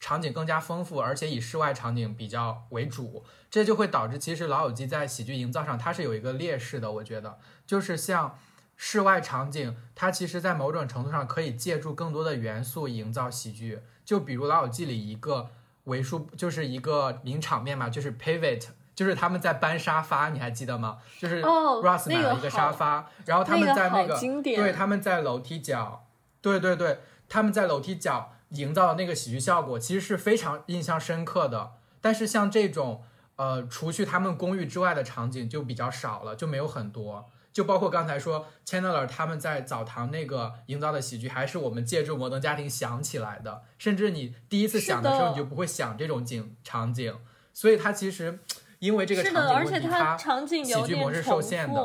[0.05, 8.39] 场景更加丰富，而且以室外场景比较为主，这就会导致其实《老友记》在喜剧营造上它是有一个劣势的，我觉得就是像
[8.77, 15.49] 室外场景，它其实在某种程度上可以借助更多的元素营造喜剧，就比如《老友记》里一个
[15.85, 18.67] 为数就是一个名场面嘛，就是 pivot。
[18.95, 20.99] 就是他们在搬沙发，你还记得吗？
[21.19, 24.15] 就是哦 Ross 买了一个沙好发，然后他们那个好在那个
[24.55, 26.07] 对，他们在楼梯角，
[26.43, 31.73] 对对对，他们在楼梯角营造的那个喜剧效果，其实是非常印象深刻的。
[32.01, 33.03] 但是像这种
[33.37, 37.27] 呃，除去他们公寓之外的场景就比较少了，就没有很多。
[37.53, 43.63] 就包括刚才说 Chandler 他们在澡堂那个营造的喜剧，还是我们借助《摩登家庭》想起来的。
[43.79, 47.17] 甚至你第一次想的时候，你就不会想这种景场景。
[47.53, 48.41] 所以它其实
[48.81, 51.81] 因为这个，场景问题，而且它它场景有喜剧模式受限的。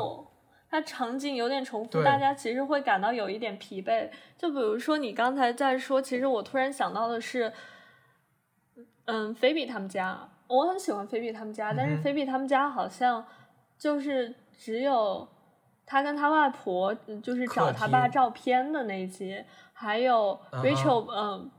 [0.70, 4.08] 复，它场景有点重复，大家其实会感到有一点疲惫。
[4.38, 7.52] 就比如说你刚才在说，其实我突然想到的是，
[9.06, 13.26] 嗯，菲比他们家，我很喜欢菲比他们家，但是菲比他们家好像
[13.76, 15.28] 就是只有
[15.84, 21.50] 他跟他外婆，嗯就是找他爸照片的那一集，还有 Rachel，嗯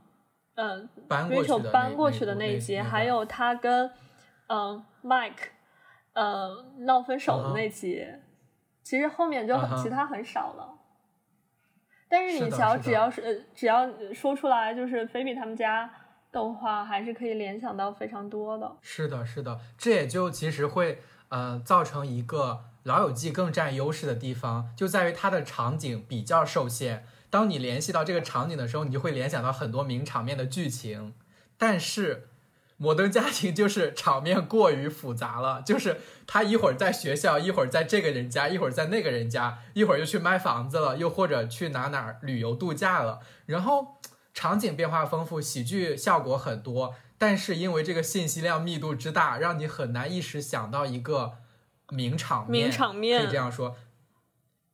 [0.56, 0.90] 嗯。
[1.08, 3.92] 搬 Rachel 搬过去的那一集，还有他跟
[4.48, 5.50] 嗯、Mike
[6.14, 8.06] 呃闹分手的那集
[8.84, 10.78] 其实后面就其他很少了。
[12.10, 15.90] 但是你只要是的只要是呃只要说出来，就是菲比他们家
[16.32, 18.78] 的话，还是可以联想到非常多的。
[18.82, 22.52] 是的，是的，这也就其实会呃造成一个
[22.84, 27.06] 《老友记》更占优势的地方，就在于它的场景比较受限。
[27.30, 31.14] 当你联系到这个场景的时候，你就会联想到很多名场面的剧情。
[31.58, 32.16] 但是
[32.82, 44.00] 《摩登家庭》就是场面过于复杂了，就是他一会儿在学校，一会儿在这个人家，一会儿在那个人家，一会儿又去卖房子了，又或者去哪哪儿旅游度假了，然后
[44.34, 51.34] 场景变化丰富，喜剧效果很多，但是因为这个信息量密度之大，让你很难一时想到一个
[51.90, 52.64] 名场面。
[52.64, 53.76] 名场面可以这样说。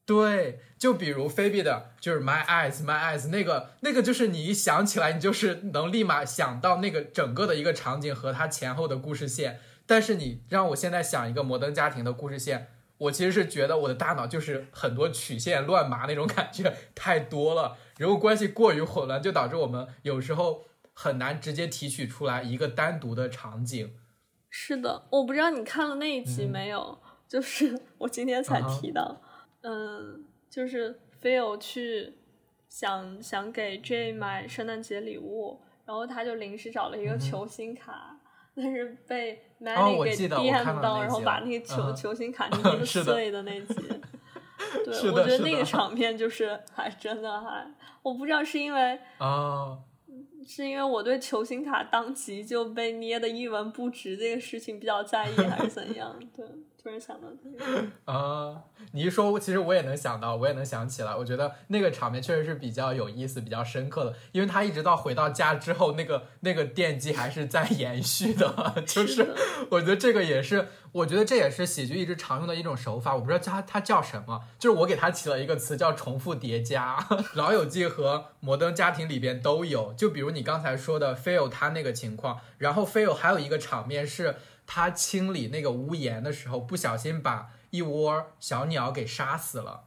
[0.08, 9.60] 对，就比如菲比的，就是 My Eyes My Eyes 那个那个，就是你一想起来，你就是能立马想到那个整个的一个场景和它前后的故事线。
[9.86, 23.94] 但是你让我现在想一个摩登家庭的故事线，我其实是觉得我的大脑就是很多曲线乱麻那种感觉太多了，人物关系过于混乱，就导致我们有时候很难直接提取出来一个单独的场景。
[24.50, 26.98] 是的，我不知道你看了那一集嗯没有？
[27.28, 29.22] 就是我今天才提到，
[29.62, 32.14] 嗯，就是菲友去
[32.70, 38.18] 想想给 J 买圣诞节礼物，然后他就临时找了一个球星卡，
[38.56, 43.76] 但是被哦 Manny 给电到，然后把那个球、嗯球星卡 捏的碎的那集。
[44.84, 49.84] 对，我觉得那个 场面就是还真的还，我不知道是因为哦，
[50.46, 56.20] 是因为我对球星卡当即就被捏的一文不值这个事情比较在意，还是怎样？
[56.36, 56.46] 对，
[56.82, 57.86] 突然想到这个。
[58.12, 58.64] 啊，
[58.94, 61.16] 你一说，其实我也能想到，我也能想起来。
[61.16, 68.76] 我觉得那个场面确实是比较有意思、比较深刻的，因为他一直到回到家之后，那个那个电击还是在延续的。
[68.86, 69.34] 就是
[69.70, 73.16] 我觉得这个也是，我觉得这也是喜剧一直常用的一种手法。
[73.16, 77.06] 我不知道它它叫什么，就是我给它起了一个词叫重复叠加。
[77.34, 84.36] 老友记和摩登家庭里边都有，就比如你刚才说的 Phil 他那个情况，然后 Phil 还有一个场面是
[84.68, 89.86] 他清理那个屋檐的时候，不小心把一窝小鸟给杀死了，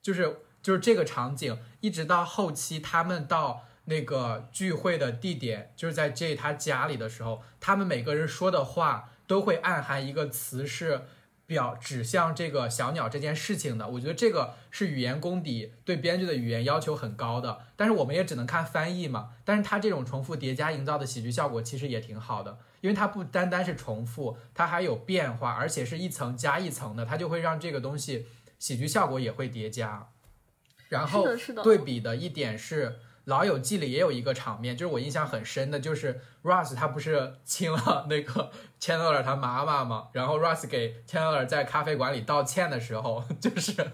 [0.00, 11.06] 就是就是这个场景，一直到后期他们到那个聚会的地点，就是在 J 他家里的时候，他们每个人说的话都会暗含一个词是。
[11.50, 19.30] 表指向这个小鸟这件事情的，我觉得这个是语言功底对编剧的语言要求很高的，但是我们也只能看翻译嘛。
[19.44, 28.26] 但是它这种重复叠加营造的喜剧效果其实也挺好的，因为它不单单是重复，它还有变化，而且是一层加一层的，它就会让这个东西
[28.60, 30.06] 喜剧效果也会叠加。
[30.88, 31.26] 然后
[31.64, 32.90] 对比的一点是，
[33.30, 38.50] 《老友记》里也有一个场面，就是我印象很深的，就是 Russ 他不是亲了那个
[38.80, 40.08] Chandler 他妈妈吗？
[40.12, 43.92] 然后 Russ 给 Chandler 在咖啡馆里道歉的时候， 就是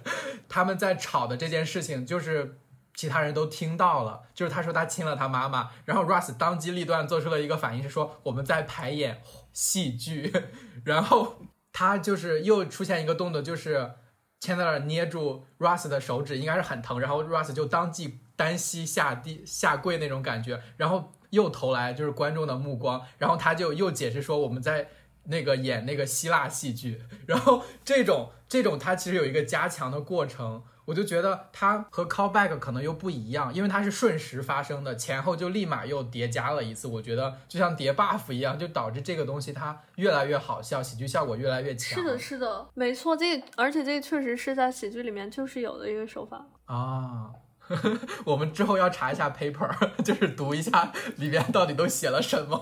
[0.49, 2.59] 他们在吵的这件事情，就是
[2.95, 9.21] 其他人都听到了，就是他说他亲了他妈妈，然后 Russ 当机立断做出了一个反应，是说我们在排演
[9.53, 10.33] 戏剧，
[10.85, 11.37] 然后
[11.75, 13.93] 他就是又出现一个动作，就是
[14.41, 24.89] Chandler 捏住 Russ 的手指，应该是很疼，然后 Russ 就当即单膝下地下跪那种感觉，然后又投来就是观众的目光，然后他就又解释说我们在。
[25.29, 42.01] 那个演那个希腊戏剧，然后这种这种它其实有一个加强的过程，我就觉得它和 callback 可能又不一样，因为它是瞬时发生的，前后就立马又叠加了一次，我觉得就像叠 buff 一样，就导致这个东西它越来越好笑，喜剧效果越来越强。
[42.01, 46.47] 是的，是的，没错，这而且这确实是在喜剧里面就是有的一个手法。
[46.67, 47.33] 啊。
[48.25, 49.69] 我们之后要查一下 paper，
[50.03, 52.57] 就是读一下里边到底都写了什么。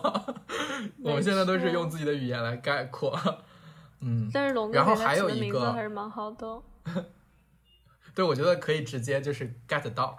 [1.02, 3.18] 我们现在都是用自己的语言来概括。
[4.00, 6.62] 嗯，但是龙哥然后还有一个名字还是蛮好的。
[8.14, 10.16] 对，我觉得可以直接就是 get 到。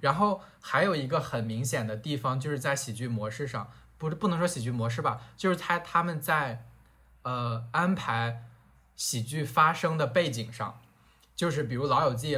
[0.00, 6.66] 然后还有一个很明显的地方，就是在喜剧模式上，不是不能说喜剧模式吧，就是他他们在
[7.22, 8.44] 呃安排
[8.94, 10.80] 喜剧发生的背景上，
[11.34, 12.36] 就是比如《老友记》，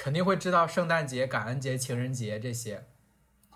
[0.00, 2.84] 肯定会知道圣诞节、感恩节、情人节这些。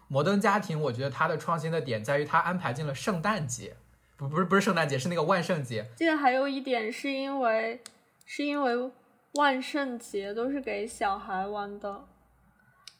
[0.09, 3.77] 摩登家庭，我觉得它的创新的点在于它安排进了圣诞节，
[4.17, 5.89] 不不是不是圣诞节，是那个万圣节。
[5.95, 7.81] 记得还有一点是因为
[8.27, 8.91] 是因为
[9.35, 12.05] 万圣节都是给小孩玩的，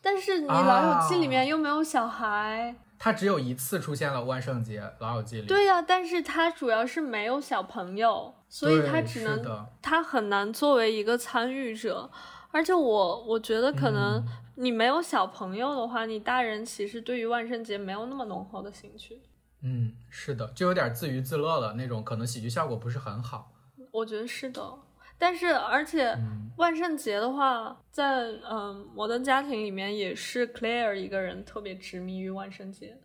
[0.01, 2.77] 但是你《老友记》里面又没有小孩。
[2.97, 5.49] 它只有一次出现了万圣节，《老友记》里。
[5.49, 12.09] 对呀、但是它主要是没有小朋友，所以它只能它很难作为一个参与者。
[12.53, 19.21] 而且我我觉得可能嗯你没有小朋友的话，你大人其实对于万圣节没有那么浓厚的兴趣。
[19.63, 23.53] 嗯，是的，就有点自娱自乐了那种，可能喜剧效果不是很好。
[23.91, 24.63] 我觉得是的，
[25.19, 32.99] 但是而且嗯万圣节的话，在嗯摩登家庭里面也是 Claire 一个人特别执迷于万圣节。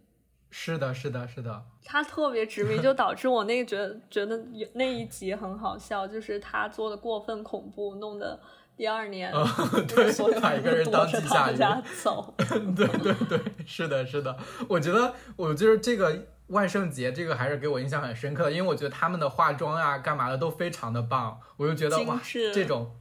[0.50, 1.64] 是的，是的，是的。
[1.84, 8.40] 他特别执迷，就导致我那个觉得觉得有那一集很好笑，就是他做的过分恐怖，弄得
[8.78, 9.46] 第二年、 哦
[9.88, 12.34] 对所有把一个人当躲着地下鱼他们家走。
[12.38, 14.38] 对对对，是的，是的。
[14.70, 22.22] 我觉得，我就是这个万圣节，这个还是给我印象很深刻的，因为我觉得他们的化妆啊、干嘛的都非常的棒，我就觉得哇，
[22.54, 22.96] 这种，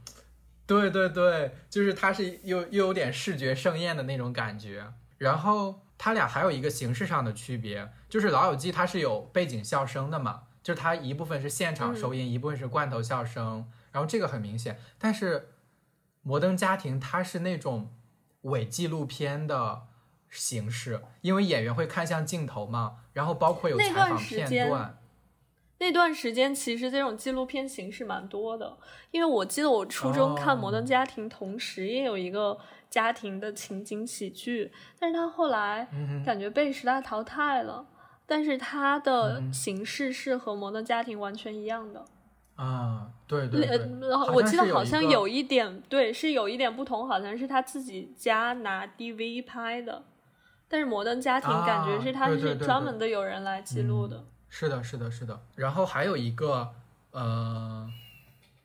[0.65, 4.85] 对对对，就是它是又又有点视觉盛宴的那种感觉。
[5.19, 14.79] 然后它俩还有一个形式上的区别，就是《老友记》它是有背景笑声的嘛，就是它一部分是现场收音，一部分是罐头笑声，然后这个很明显。
[14.99, 15.39] 但是
[16.27, 17.89] 《摩登家庭》它是那种
[18.41, 19.83] 伪纪录片的
[20.29, 24.97] 形式，因为演员会看向镜头嘛，然后包括有采访片时间段。
[25.79, 28.77] 那段时间其实这种纪录片形式蛮多的，
[29.11, 32.59] 因为我记得我初中看《摩登家庭》，同时也有一个
[32.89, 35.87] 家庭的情景喜剧，但是他后来
[36.25, 37.87] 感觉被时代淘汰了。
[38.29, 42.03] 但是它的嗯形式是和《摩登家庭》完全一样的，
[42.57, 50.03] 啊，对对对，呃，然后我记得好像有一点对，是有一点不同，好像是他自己家拿 DV 拍的，
[50.67, 54.25] 但是《摩登家庭》感觉啊是他是专门的有人来记录的。
[54.49, 55.39] 是的，是的，是的。
[55.55, 56.73] 然后还有一个，
[57.11, 57.87] 呃，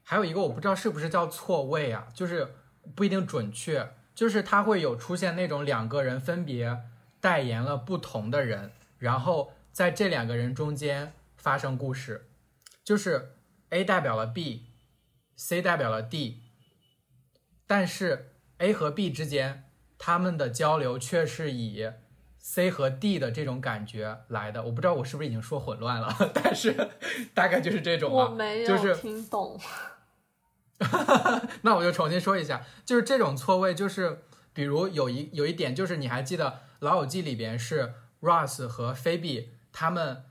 [0.02, 2.54] 还有一个我不知道是不是叫错位啊，就是
[2.94, 6.78] 不一定准确，就是他会有出现那种两个人分别
[7.20, 12.26] 代言了不同的人，然后在这两个人中间发生故事，
[12.82, 13.34] 就是
[13.72, 16.42] A 代表了 B，C 代表了 D，
[17.66, 19.64] 但是 A 和 B 之间
[19.96, 21.90] 他们的交流却是以
[22.38, 26.90] C 和 D 的这种感觉来的，我不知道我是不是已经说混乱了， 但是
[27.32, 29.58] 大概就是这种啊，我没有就是听懂，
[31.62, 36.46] 那我就重新说一下，就是这种错位，就是比如有一有一点，就是你还记得
[36.80, 40.24] 《老友记》里边是 Ross 和 Phoebe 他们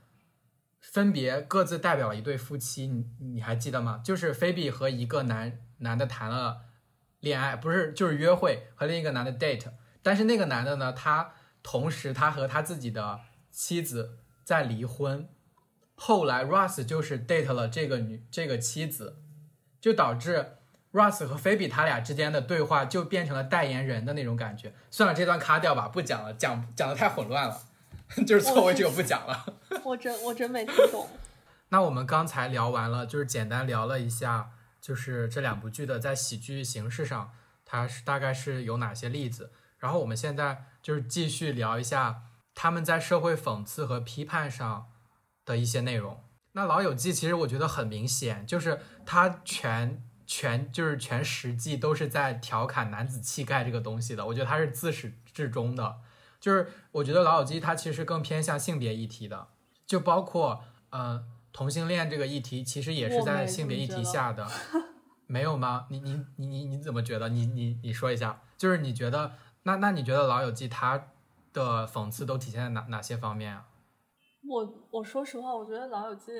[0.82, 4.02] 分别各自代表了一对夫妻，你你还记得吗？
[4.04, 6.60] 就是菲比和一个男男的谈了
[7.20, 9.70] 恋爱，不是就是约会，和另一个男的 date，
[10.02, 13.20] 但是那个男的呢，他同时他和他自己的
[13.50, 15.26] 妻子在离婚，
[15.94, 19.20] 后来 Russ 就是 date 了这个女这个妻子。
[19.82, 20.58] 就导致
[20.92, 24.72] Russ 和菲比他俩之间的对话就变成了代言人的那种感觉。
[24.92, 27.60] 算了，这段卡掉吧，不讲了，讲讲的太混乱了，
[28.24, 29.44] 就是错位这个不讲了。
[29.84, 31.08] 我真我真没听懂。
[31.70, 37.32] 那我们刚才聊完了，就是简单聊了一下，就是这两部剧的在喜剧形式上，
[37.64, 39.50] 它是大概是有哪些例子。
[39.78, 42.22] 然后我们现在就是继续聊一下
[42.54, 44.88] 他们在社会讽刺和批判上
[45.44, 46.22] 的一些内容。
[46.52, 54.26] 那《老友记》其实我觉得很明显，就是它全全就是全十季都是在调侃男子气概这个东西的。
[54.26, 55.96] 我觉得它是自始至终的，
[56.38, 59.48] 就是我觉得《老友记》它其实更偏向性别议题的，
[59.86, 64.46] 就包括呃同性恋这个议题，其实也是在性别议题下的。
[65.26, 65.86] 没有吗？
[65.90, 67.28] 你你你你你怎么觉得？
[67.28, 71.08] 你你你说一下，就是你觉得那那你觉得《老友记》它
[71.52, 73.66] 的讽刺都体现在哪哪些方面啊？
[74.46, 76.32] 我我说实话，我觉得《老友记》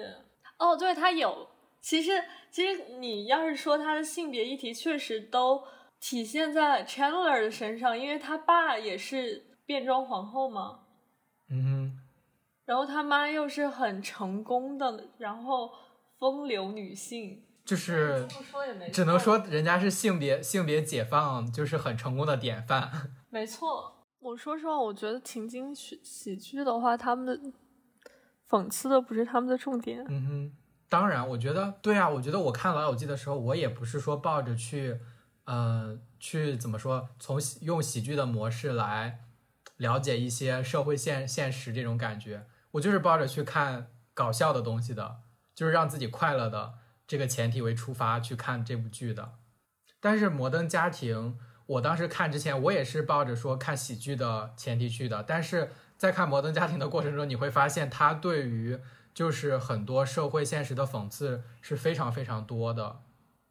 [0.58, 1.48] 哦，对，它有。
[1.80, 2.10] 其实
[2.50, 5.64] 其实你要是说他的性别议题，确实都
[5.98, 10.80] 体现在 Chandler 的身上，因为他爸也是变装皇后嘛，
[11.48, 11.81] 嗯哼，
[12.72, 15.70] 然后他妈又是很成功的，然后
[16.18, 22.90] 风流女性，就是这么说也没只能说人家是性别性别解放，就是很成功的典范。
[23.28, 24.06] 没错。
[24.20, 27.38] 我说实话，我觉得情景喜喜剧的话，他们的
[28.48, 30.02] 讽刺的不是他们的重点。
[30.08, 30.52] 嗯哼，
[30.88, 34.98] 当然，我觉得对啊，我觉得我看《老友记》的时候，我也不是说抱着去，
[35.44, 39.18] 呃，去怎么说，从喜用喜剧的模式来
[39.76, 45.20] 了解一些社会现现实这种感觉，我就是抱着去看搞笑的东西的，
[45.54, 46.74] 就是让自己快乐的
[47.06, 49.32] 这个前提为出发去看这部剧的。
[50.00, 51.34] 但是《摩登家庭》，
[51.66, 55.22] 我当时看之前，我也是抱着说看喜剧的前提去的。
[55.22, 58.80] 但是在看《摩登家庭》的过程中，你会发现它对于
[59.14, 63.02] 就是很多社会现实的讽刺是非常非常多的，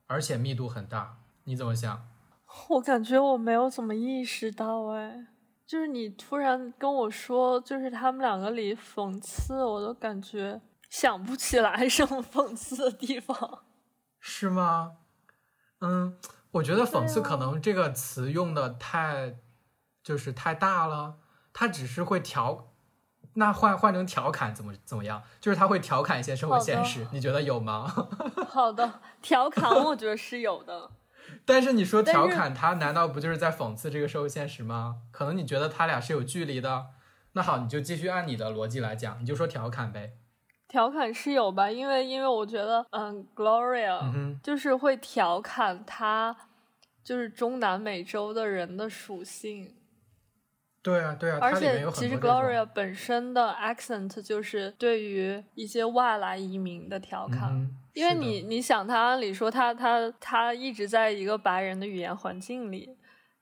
[0.07, 1.19] 而且密度很大。
[1.45, 2.07] 你怎么想？
[2.69, 5.27] 我感觉我没有怎么意识到，哎，
[5.71, 10.59] 就是你突然跟我说，就是他们两个里讽刺，我都感觉
[10.89, 13.63] 想不起来什么讽刺的地方。
[14.19, 14.97] 是吗？
[15.79, 16.17] 嗯，
[16.51, 19.37] 我觉得讽刺可能这个词用的太，
[20.03, 21.15] 就是太大了。
[21.53, 22.73] 它只是会调，
[23.35, 25.23] 那换换成调侃怎么怎么样？
[25.39, 27.87] 就是他会调侃一些社会现实，你觉得有吗？
[28.45, 30.91] 好的，调侃我觉得是有的。
[31.45, 34.97] 但是你说调侃他，难道不就是在讽刺这个社会现实吗？
[35.11, 36.87] 可能你觉得他俩是有距离的。
[37.33, 40.13] 那好，你就继续按你的逻辑来讲，你就说调侃呗。
[40.67, 46.35] 调侃是有吧，因为因为我觉得，嗯，Gloria 嗯，就是会调侃他，
[47.03, 49.73] 就是中南美洲的人的属性，
[50.83, 57.51] 对啊，对啊，而且其实 Gloria 本身的 accent 就是对于一些外来移民的调侃。
[57.51, 62.89] 嗯因为你你想他，按理说他他他一直在一个白人的语言环境里，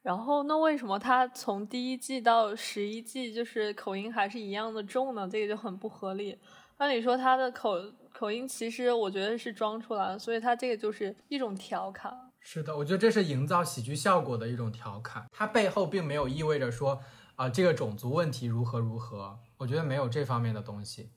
[0.02, 5.30] 然后那为什么他从第一季到十一季就是口音还是一样的重呢？
[5.32, 6.36] 这个就很不合理。
[6.78, 7.76] 按理说他的口
[8.12, 12.12] 口音其实我觉得是装出来的，所以他这个就是一种调侃。
[12.40, 17.00] 是的，我觉得这是营造喜剧效果的一种调侃，它背后并没有意味着说
[17.40, 21.14] 啊、这个种族问题如何如何，我觉得没有这方面的东西。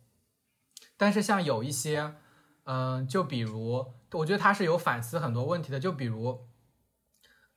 [0.97, 2.15] 但是像有一些，
[2.63, 6.47] 嗯、就比如，我觉得他是有反思很多问题的，就比如，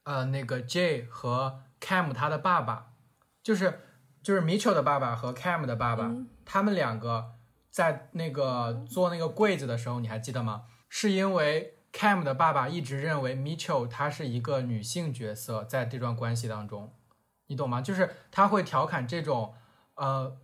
[0.02, 2.94] 呃，那个 J 和 Cam 他的爸爸，
[3.44, 3.82] 就是
[4.24, 7.36] 就是 Mitchell 的爸爸和 Cam 的爸爸，嗯他们两个
[7.70, 10.64] 在那个做那个柜子的时候，你还记得吗？
[10.90, 16.92] 是因为 Cam 的爸爸一直认为 Mitchell 他是一个女性角色，在这段关系当中，
[17.48, 17.82] 你懂吗？
[17.82, 19.54] 就是他会调侃这种，
[19.96, 20.38] 呃，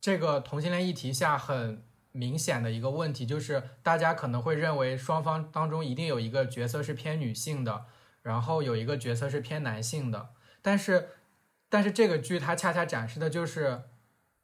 [0.00, 1.82] 这个同性恋议题下很
[2.12, 7.84] 明显的一个问题，就是大家可能会认为双方当中一定有一个角色是偏女性的，
[8.22, 10.30] 然后有一个角色是偏男性的，
[10.62, 11.08] 但是，
[11.68, 13.82] 但是这个剧它恰恰展示的就是。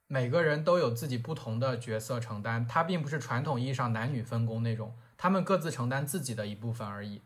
[0.06, 7.22] 每个人都有自己不同的角色承担，它并不是传统意义上男女分工那种，他们各自承担自己的一部分而已。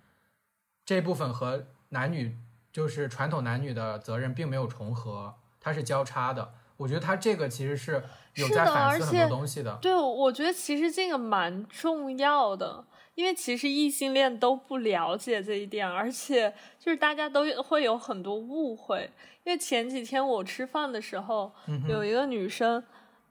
[0.86, 2.38] 这部分和男女
[2.72, 6.54] 就是传统男女的责任并没有重合，它是交叉的。
[6.76, 8.00] 我觉得他这个其实是
[8.34, 9.76] 有在反思很多东西的。
[9.82, 12.84] 对，我觉得其实这个蛮重要的，
[13.16, 19.10] 因为其实异性恋都不了解这一点，而且就是大家都会有很多误会。
[19.42, 22.84] 因为前几天我吃饭的时候，嗯，有一个女生，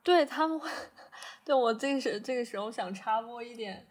[0.03, 0.69] 对他们会，
[1.45, 3.87] 对我这个时这个时候想插播一点，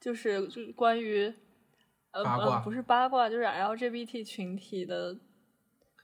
[0.00, 1.30] 就是就是关于，
[2.14, 5.14] 呃八卦呃不是八卦，就是 LGBT 群体的，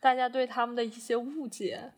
[0.00, 1.92] 大家对他们的一些误解。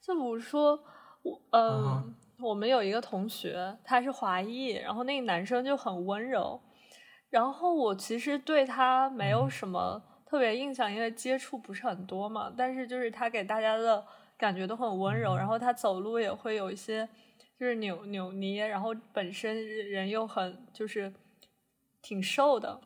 [0.00, 0.78] 就比如说，
[1.22, 6.60] 我嗯、我们有一个同学，他是华裔，然后那个男生就很温柔，
[7.30, 12.52] 然后我其实对他没有嗯什么特别印象，因为接触不是很多嘛。
[12.56, 17.06] 但是就是他给大家的感觉都很温柔，嗯然后他走路也会有一些
[17.58, 21.12] 就是扭扭捏，然后本身人又很就是
[22.00, 22.80] 挺瘦的。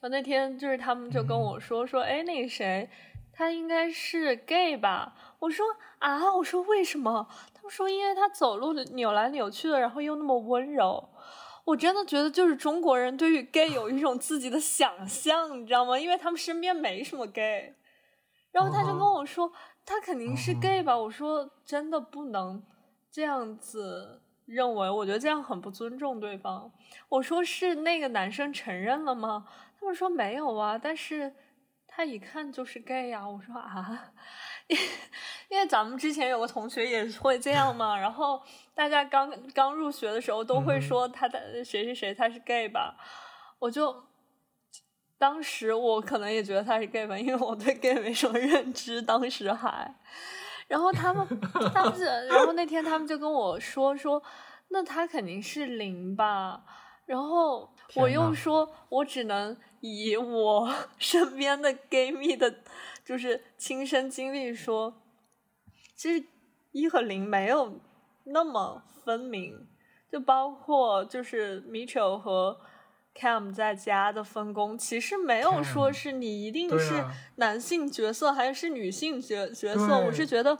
[0.00, 2.88] 我那天就是他们就跟嗯我说说，哎，那个谁，
[3.32, 5.14] 他应该是 gay 吧？
[5.40, 5.66] 我说
[5.98, 7.26] 啊，我说为什么？
[7.52, 11.08] 他们说因为他走路的扭来扭去的，然后又那么温柔。
[11.64, 15.98] 我真的觉得就是中国人对于 gay 有一种自己的想象，你知道吗？
[15.98, 17.74] 因为他们身边没什么 gay。
[18.52, 19.52] 然后他就跟我说，
[19.84, 20.96] 他肯定是 gay 吧？
[20.96, 22.62] 我说真的不能
[23.10, 26.72] 这样子认为，我觉得这样很不尊重对方。
[27.10, 29.46] 我说是那个男生承认了吗？
[29.78, 31.34] 他们说没有啊，但是
[31.86, 34.12] 他一看就是 gay 呀、我说啊，
[35.48, 38.42] 因为咱们之前有个同学也会这样嘛，然后
[38.74, 42.96] 大家刚刚入学的时候都会说他的谁谁谁他是 gay 吧，
[43.58, 44.04] 我就
[45.18, 49.94] 当时我可能也觉得他是 gay 吧，因为我对 gay 没什么认知，当时还，
[50.68, 51.26] 然后他们
[51.74, 54.22] 他们就，然后那天他们就跟我说说，
[54.68, 56.62] 那他肯定是零吧，
[57.06, 62.54] 然后我又说，我只能以我 身边的 gay 蜜的，
[63.04, 64.94] 就是亲身经历说，
[65.96, 66.24] 其实
[66.72, 67.80] 一和零没有
[68.24, 69.66] 那么分明，
[70.12, 72.60] 就包括就是 Mitchell 和
[73.18, 80.56] Cam 在家的分工，其实没有说是你一定是啊男性角色还是女性角角色，我是觉得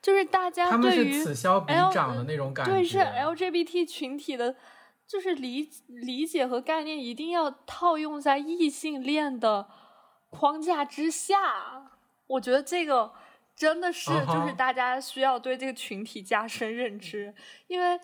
[0.00, 2.72] 就是大家他们是对于此消彼 L- 长的那种感觉。
[2.72, 4.56] 对，是 LGBT 群体的，
[5.06, 9.68] 就是理理解和概念一定要套用在异性恋的
[10.30, 11.90] 框架之下。
[12.26, 13.12] 我觉得这个
[13.54, 17.32] 真的是就是大家需要对这个群体加深认知，
[17.68, 18.00] 因为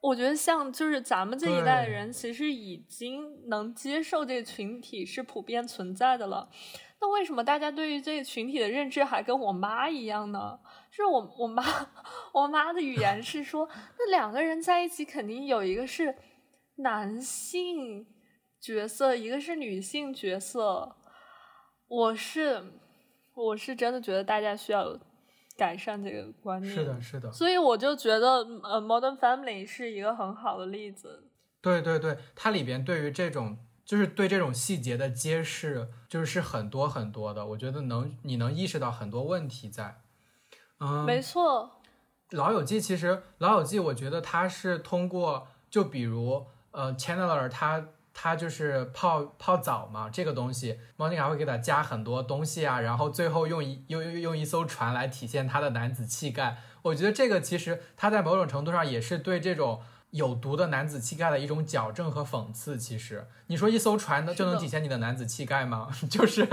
[0.00, 6.48] 我觉得像就是咱们这一代的人，其实已经能接受这个群体是普遍存在的了。
[7.00, 10.58] 那为什么大家对于这个群体的认知还跟我妈一样呢？
[10.90, 11.62] 就是我我妈
[12.32, 13.68] 我妈的语言是说，
[13.98, 16.14] 那两个人在一起肯定有一个是
[16.76, 18.06] 男性
[18.60, 20.96] 角色，一个是女性角色。
[21.88, 22.62] 我是
[23.34, 24.98] 我是真的觉得大家需要
[25.58, 26.72] 改善这个观念。
[26.72, 31.24] 是的，是的，所以我就觉得呃，《Modern Family》是一个很好的例子。
[31.60, 37.44] 对对对，它里边对于这种就是对这种细节的揭示，就是是很多很多的。
[37.44, 40.00] 我觉得能你能意识到很多问题在。
[40.78, 41.80] 嗯，没错，
[42.30, 47.88] 老友记其实老友记，我觉得它是通过就比如呃，Chandler 他
[48.20, 56.56] 他就是泡泡澡嘛，这个东西，Monica 会给他加很多东西啊，然后最后用一用用用一艘船来体现他的男子气概。
[56.82, 62.76] 我觉得这个其实他在某种程度上也是对这种有毒的男子气概的一种矫正和讽刺。
[62.76, 65.88] 其实你说一艘船呢就能体现你的男子气概吗？
[66.10, 66.48] 就是，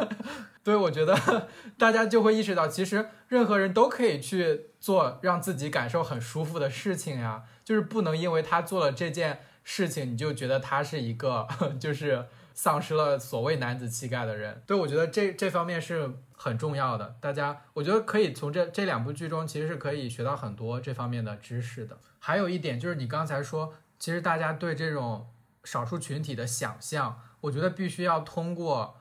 [0.63, 1.47] 对我觉得
[1.79, 11.45] 大家就会意识到，其实任何人都可以去做让自己感受很舒服的事情呀，就是不能因为他做了这件事情，你就觉得他是一个
[11.77, 14.63] 就是丧失了所谓男子气概的人。
[14.65, 21.97] 对我觉得这这方面是很重要的，大家我觉得可以从这这两部剧中其实是可以学到很多这方面的知识的。
[22.19, 25.27] 还有一点就是你刚才说，其实大家对这种
[25.63, 28.97] 少数群体的想象，我觉得必须要通过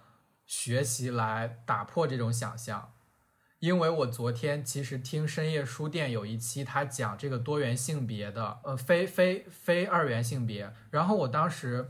[0.46, 2.93] 学习来打破这种想象。
[3.64, 10.70] 因为我昨天其实听深夜书店有一期，他讲这个多元性别的，呃，非非非二元性别。
[10.90, 11.88] 然后我当时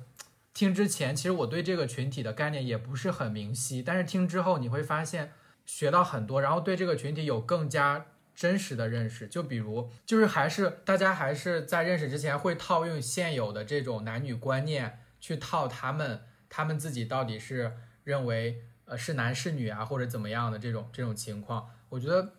[0.53, 5.33] 听之前，其实我对这个群体的概念也不是很明晰，但是听之后你会发现
[5.67, 8.07] 学到很多，然后对这个群体有更加
[8.37, 9.27] 真实的认识。
[9.27, 17.73] 就比如，就是还是大家还是在认识之前会套用现有的这种男女观念去套他们，他们自己到底是
[18.05, 18.63] 认为。
[18.87, 22.35] 呃，是男是女啊，或者怎么样的这种这种情况，我觉得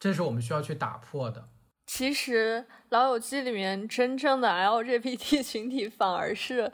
[0.00, 1.48] 这是我们需要去打破的。
[1.86, 6.72] 其实《老友记》里面真正的 LGBT 群体反而是，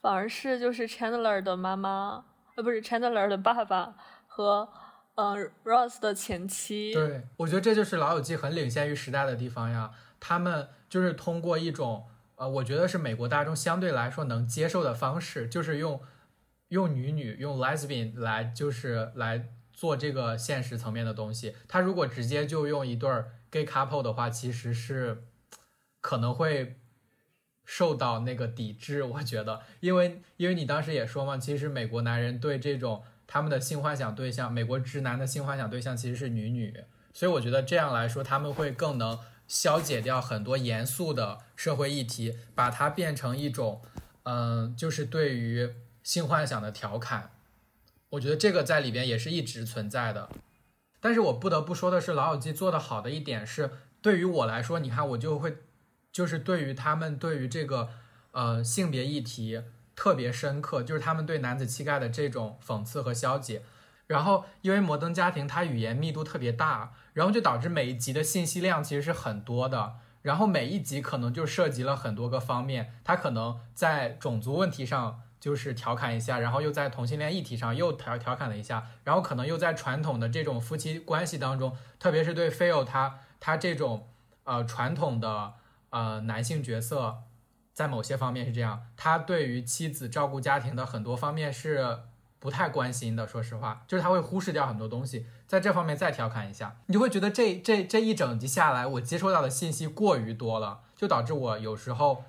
[0.00, 2.24] 反而是就是 Chandler 的妈妈，
[2.56, 3.94] 呃，不是 Chandler 的爸爸
[4.26, 4.68] 和
[5.14, 6.92] 呃 Ross 的前妻。
[6.92, 9.90] 对，我觉得这就是《老友记》很领先于时代的地方呀。
[10.20, 12.06] 他们就是通过一种
[12.36, 16.00] 呃，我觉得是美国大众相对来说能接受的方式，就是用。
[16.68, 21.54] 用女女用 lesbian 来就是来做这个现实层面的东西。
[21.68, 23.08] 他如果直接就用一对
[23.50, 25.24] gay couple 的话，其实是
[26.00, 26.80] 可能会
[27.64, 29.04] 受到那个抵制。
[29.04, 43.82] 我觉得，因为因为你当时也说嘛，其实美国男人对这种他们的性幻想对象，美国直男的性幻想对象其实是女女，所以我觉得这样来说，他们会更能消解掉很多严肃的社会议题，把它变成一种，
[44.24, 45.72] 嗯、就是对于。
[46.06, 47.32] 性幻想的调侃，
[48.10, 50.28] 我觉得这个在里边也是一直存在的。
[51.00, 55.56] 但是我不得不说的是，《老友记》做的好的一点是，对于我来说，你看我就会，
[56.12, 57.88] 就是对于他们对于这个
[58.30, 59.60] 呃性别议题
[59.96, 63.64] 特别深刻，就是他们对男子气概的这种讽刺和消解。
[64.06, 69.94] 然后因为《摩登家庭》它语言密度特别大，然后就导致每一集的信息量其实是很多的。
[70.22, 75.22] 然后每一集可能就涉及了很多个方面，它可能在种族问题上。
[75.38, 84.08] 就是调侃一下，然后又在同性恋议题上又调调侃了一下，然后可能又在传统的这种夫妻关系当中，特别是对 Phil 他他这种
[84.44, 85.54] 呃传统的
[85.90, 87.18] 呃男性角色，
[87.72, 91.98] 在某些方面是这样，他对于妻子照顾家庭的很多方面是
[92.38, 93.28] 不太关心的。
[93.28, 102.24] 说实话，就是他会忽视掉很多东西，在这方面再调侃一下，你就会觉得这这这一整集下来，我接收到的信息过于多了，就导致我有时候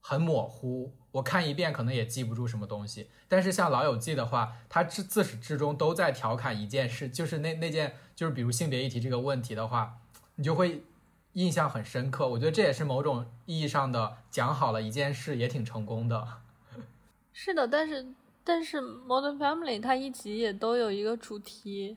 [0.00, 0.94] 很模糊。
[1.12, 9.98] 我看一遍可能也记不住什么东西，但是像《老友记》的话，它自自始至终都在调侃一件事，就是那那件就是比如性别议题这个问题的话，
[10.36, 10.84] 你就会
[11.32, 12.28] 印象很深刻。
[12.28, 16.26] 我觉得这也是某种意义上的讲好了一件事，也挺成功的。
[17.34, 18.06] 是的，但是
[18.44, 21.96] 但是《Modern Family》它一集也都有一个主题，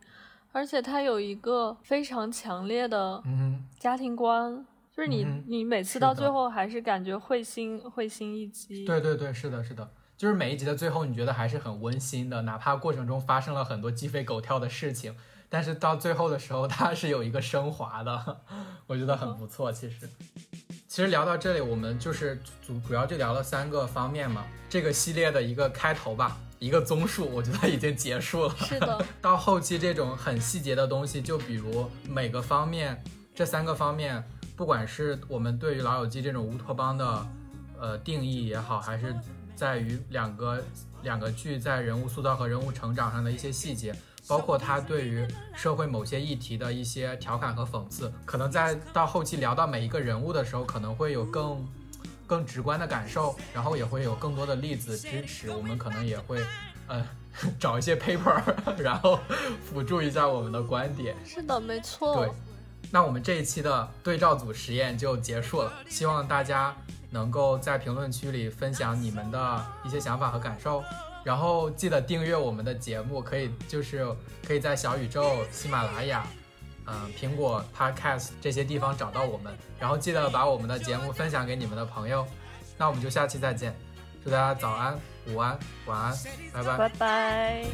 [0.51, 4.65] 而且它有一个非常强烈的嗯家庭观。
[4.95, 8.85] 就是你，嗯、你每次到最后还是感觉会心会心一击。
[8.85, 15.15] 对对对，是的，是的，就是每一集的最后，你觉得还是很温馨的，哪怕过程中发生了很多鸡飞狗跳的事情，
[15.49, 18.41] 但是到最后的时候，它是有一个升华的，
[18.85, 19.71] 我觉得很不错。
[19.71, 20.07] 其实，
[20.87, 24.45] 其实聊到这里，我们就是主主要就聊了三个方面嘛。
[24.69, 28.55] 这个系列的一个开头吧，一个综述，我觉得已经结束了。
[28.57, 33.03] 是的， 到后期这种很细节的东西，就比如每个方面，
[33.35, 34.23] 这三个方面，
[34.55, 37.27] 不管是我们对于《老友记》这种乌托邦的
[37.79, 39.15] 呃定义也好，还是
[39.55, 40.63] 在于两个
[41.01, 43.95] 两个剧在人物塑造和人物成长上的一些细节。
[44.25, 51.67] 包括他对于社会某些议题的一些调侃和讽刺，可能在到后期聊到每一个人物的时候，可能会有更
[52.25, 55.51] 更直观的感受，然后也会有更多的例子支持。
[55.51, 56.41] 我们可能也会，
[56.87, 57.05] 呃，
[57.59, 58.41] 找一些 paper，
[58.81, 59.19] 然后
[59.65, 61.13] 辅助一下我们的观点。
[61.25, 62.15] 是的，没错。
[62.15, 62.31] 对，
[62.93, 66.77] 那我们这一期的对照组实验就结束了，希望大家
[67.09, 70.83] 能够在评论区里分享你们的一些想法和感受。
[71.23, 74.05] 然后记得订阅我们的节目，可以就是
[74.45, 76.23] 可以在小宇宙、喜马拉雅、
[76.85, 79.57] 嗯苹果 Podcast 这些地方找到我们。
[79.79, 82.27] 然后记得把我们的节目分享给你们的朋友。
[82.77, 83.75] 那我们就下期再见，
[84.23, 84.95] 祝大家早安、
[85.29, 86.15] 午安、晚安，
[86.53, 86.77] 拜拜。
[86.77, 87.65] 拜拜。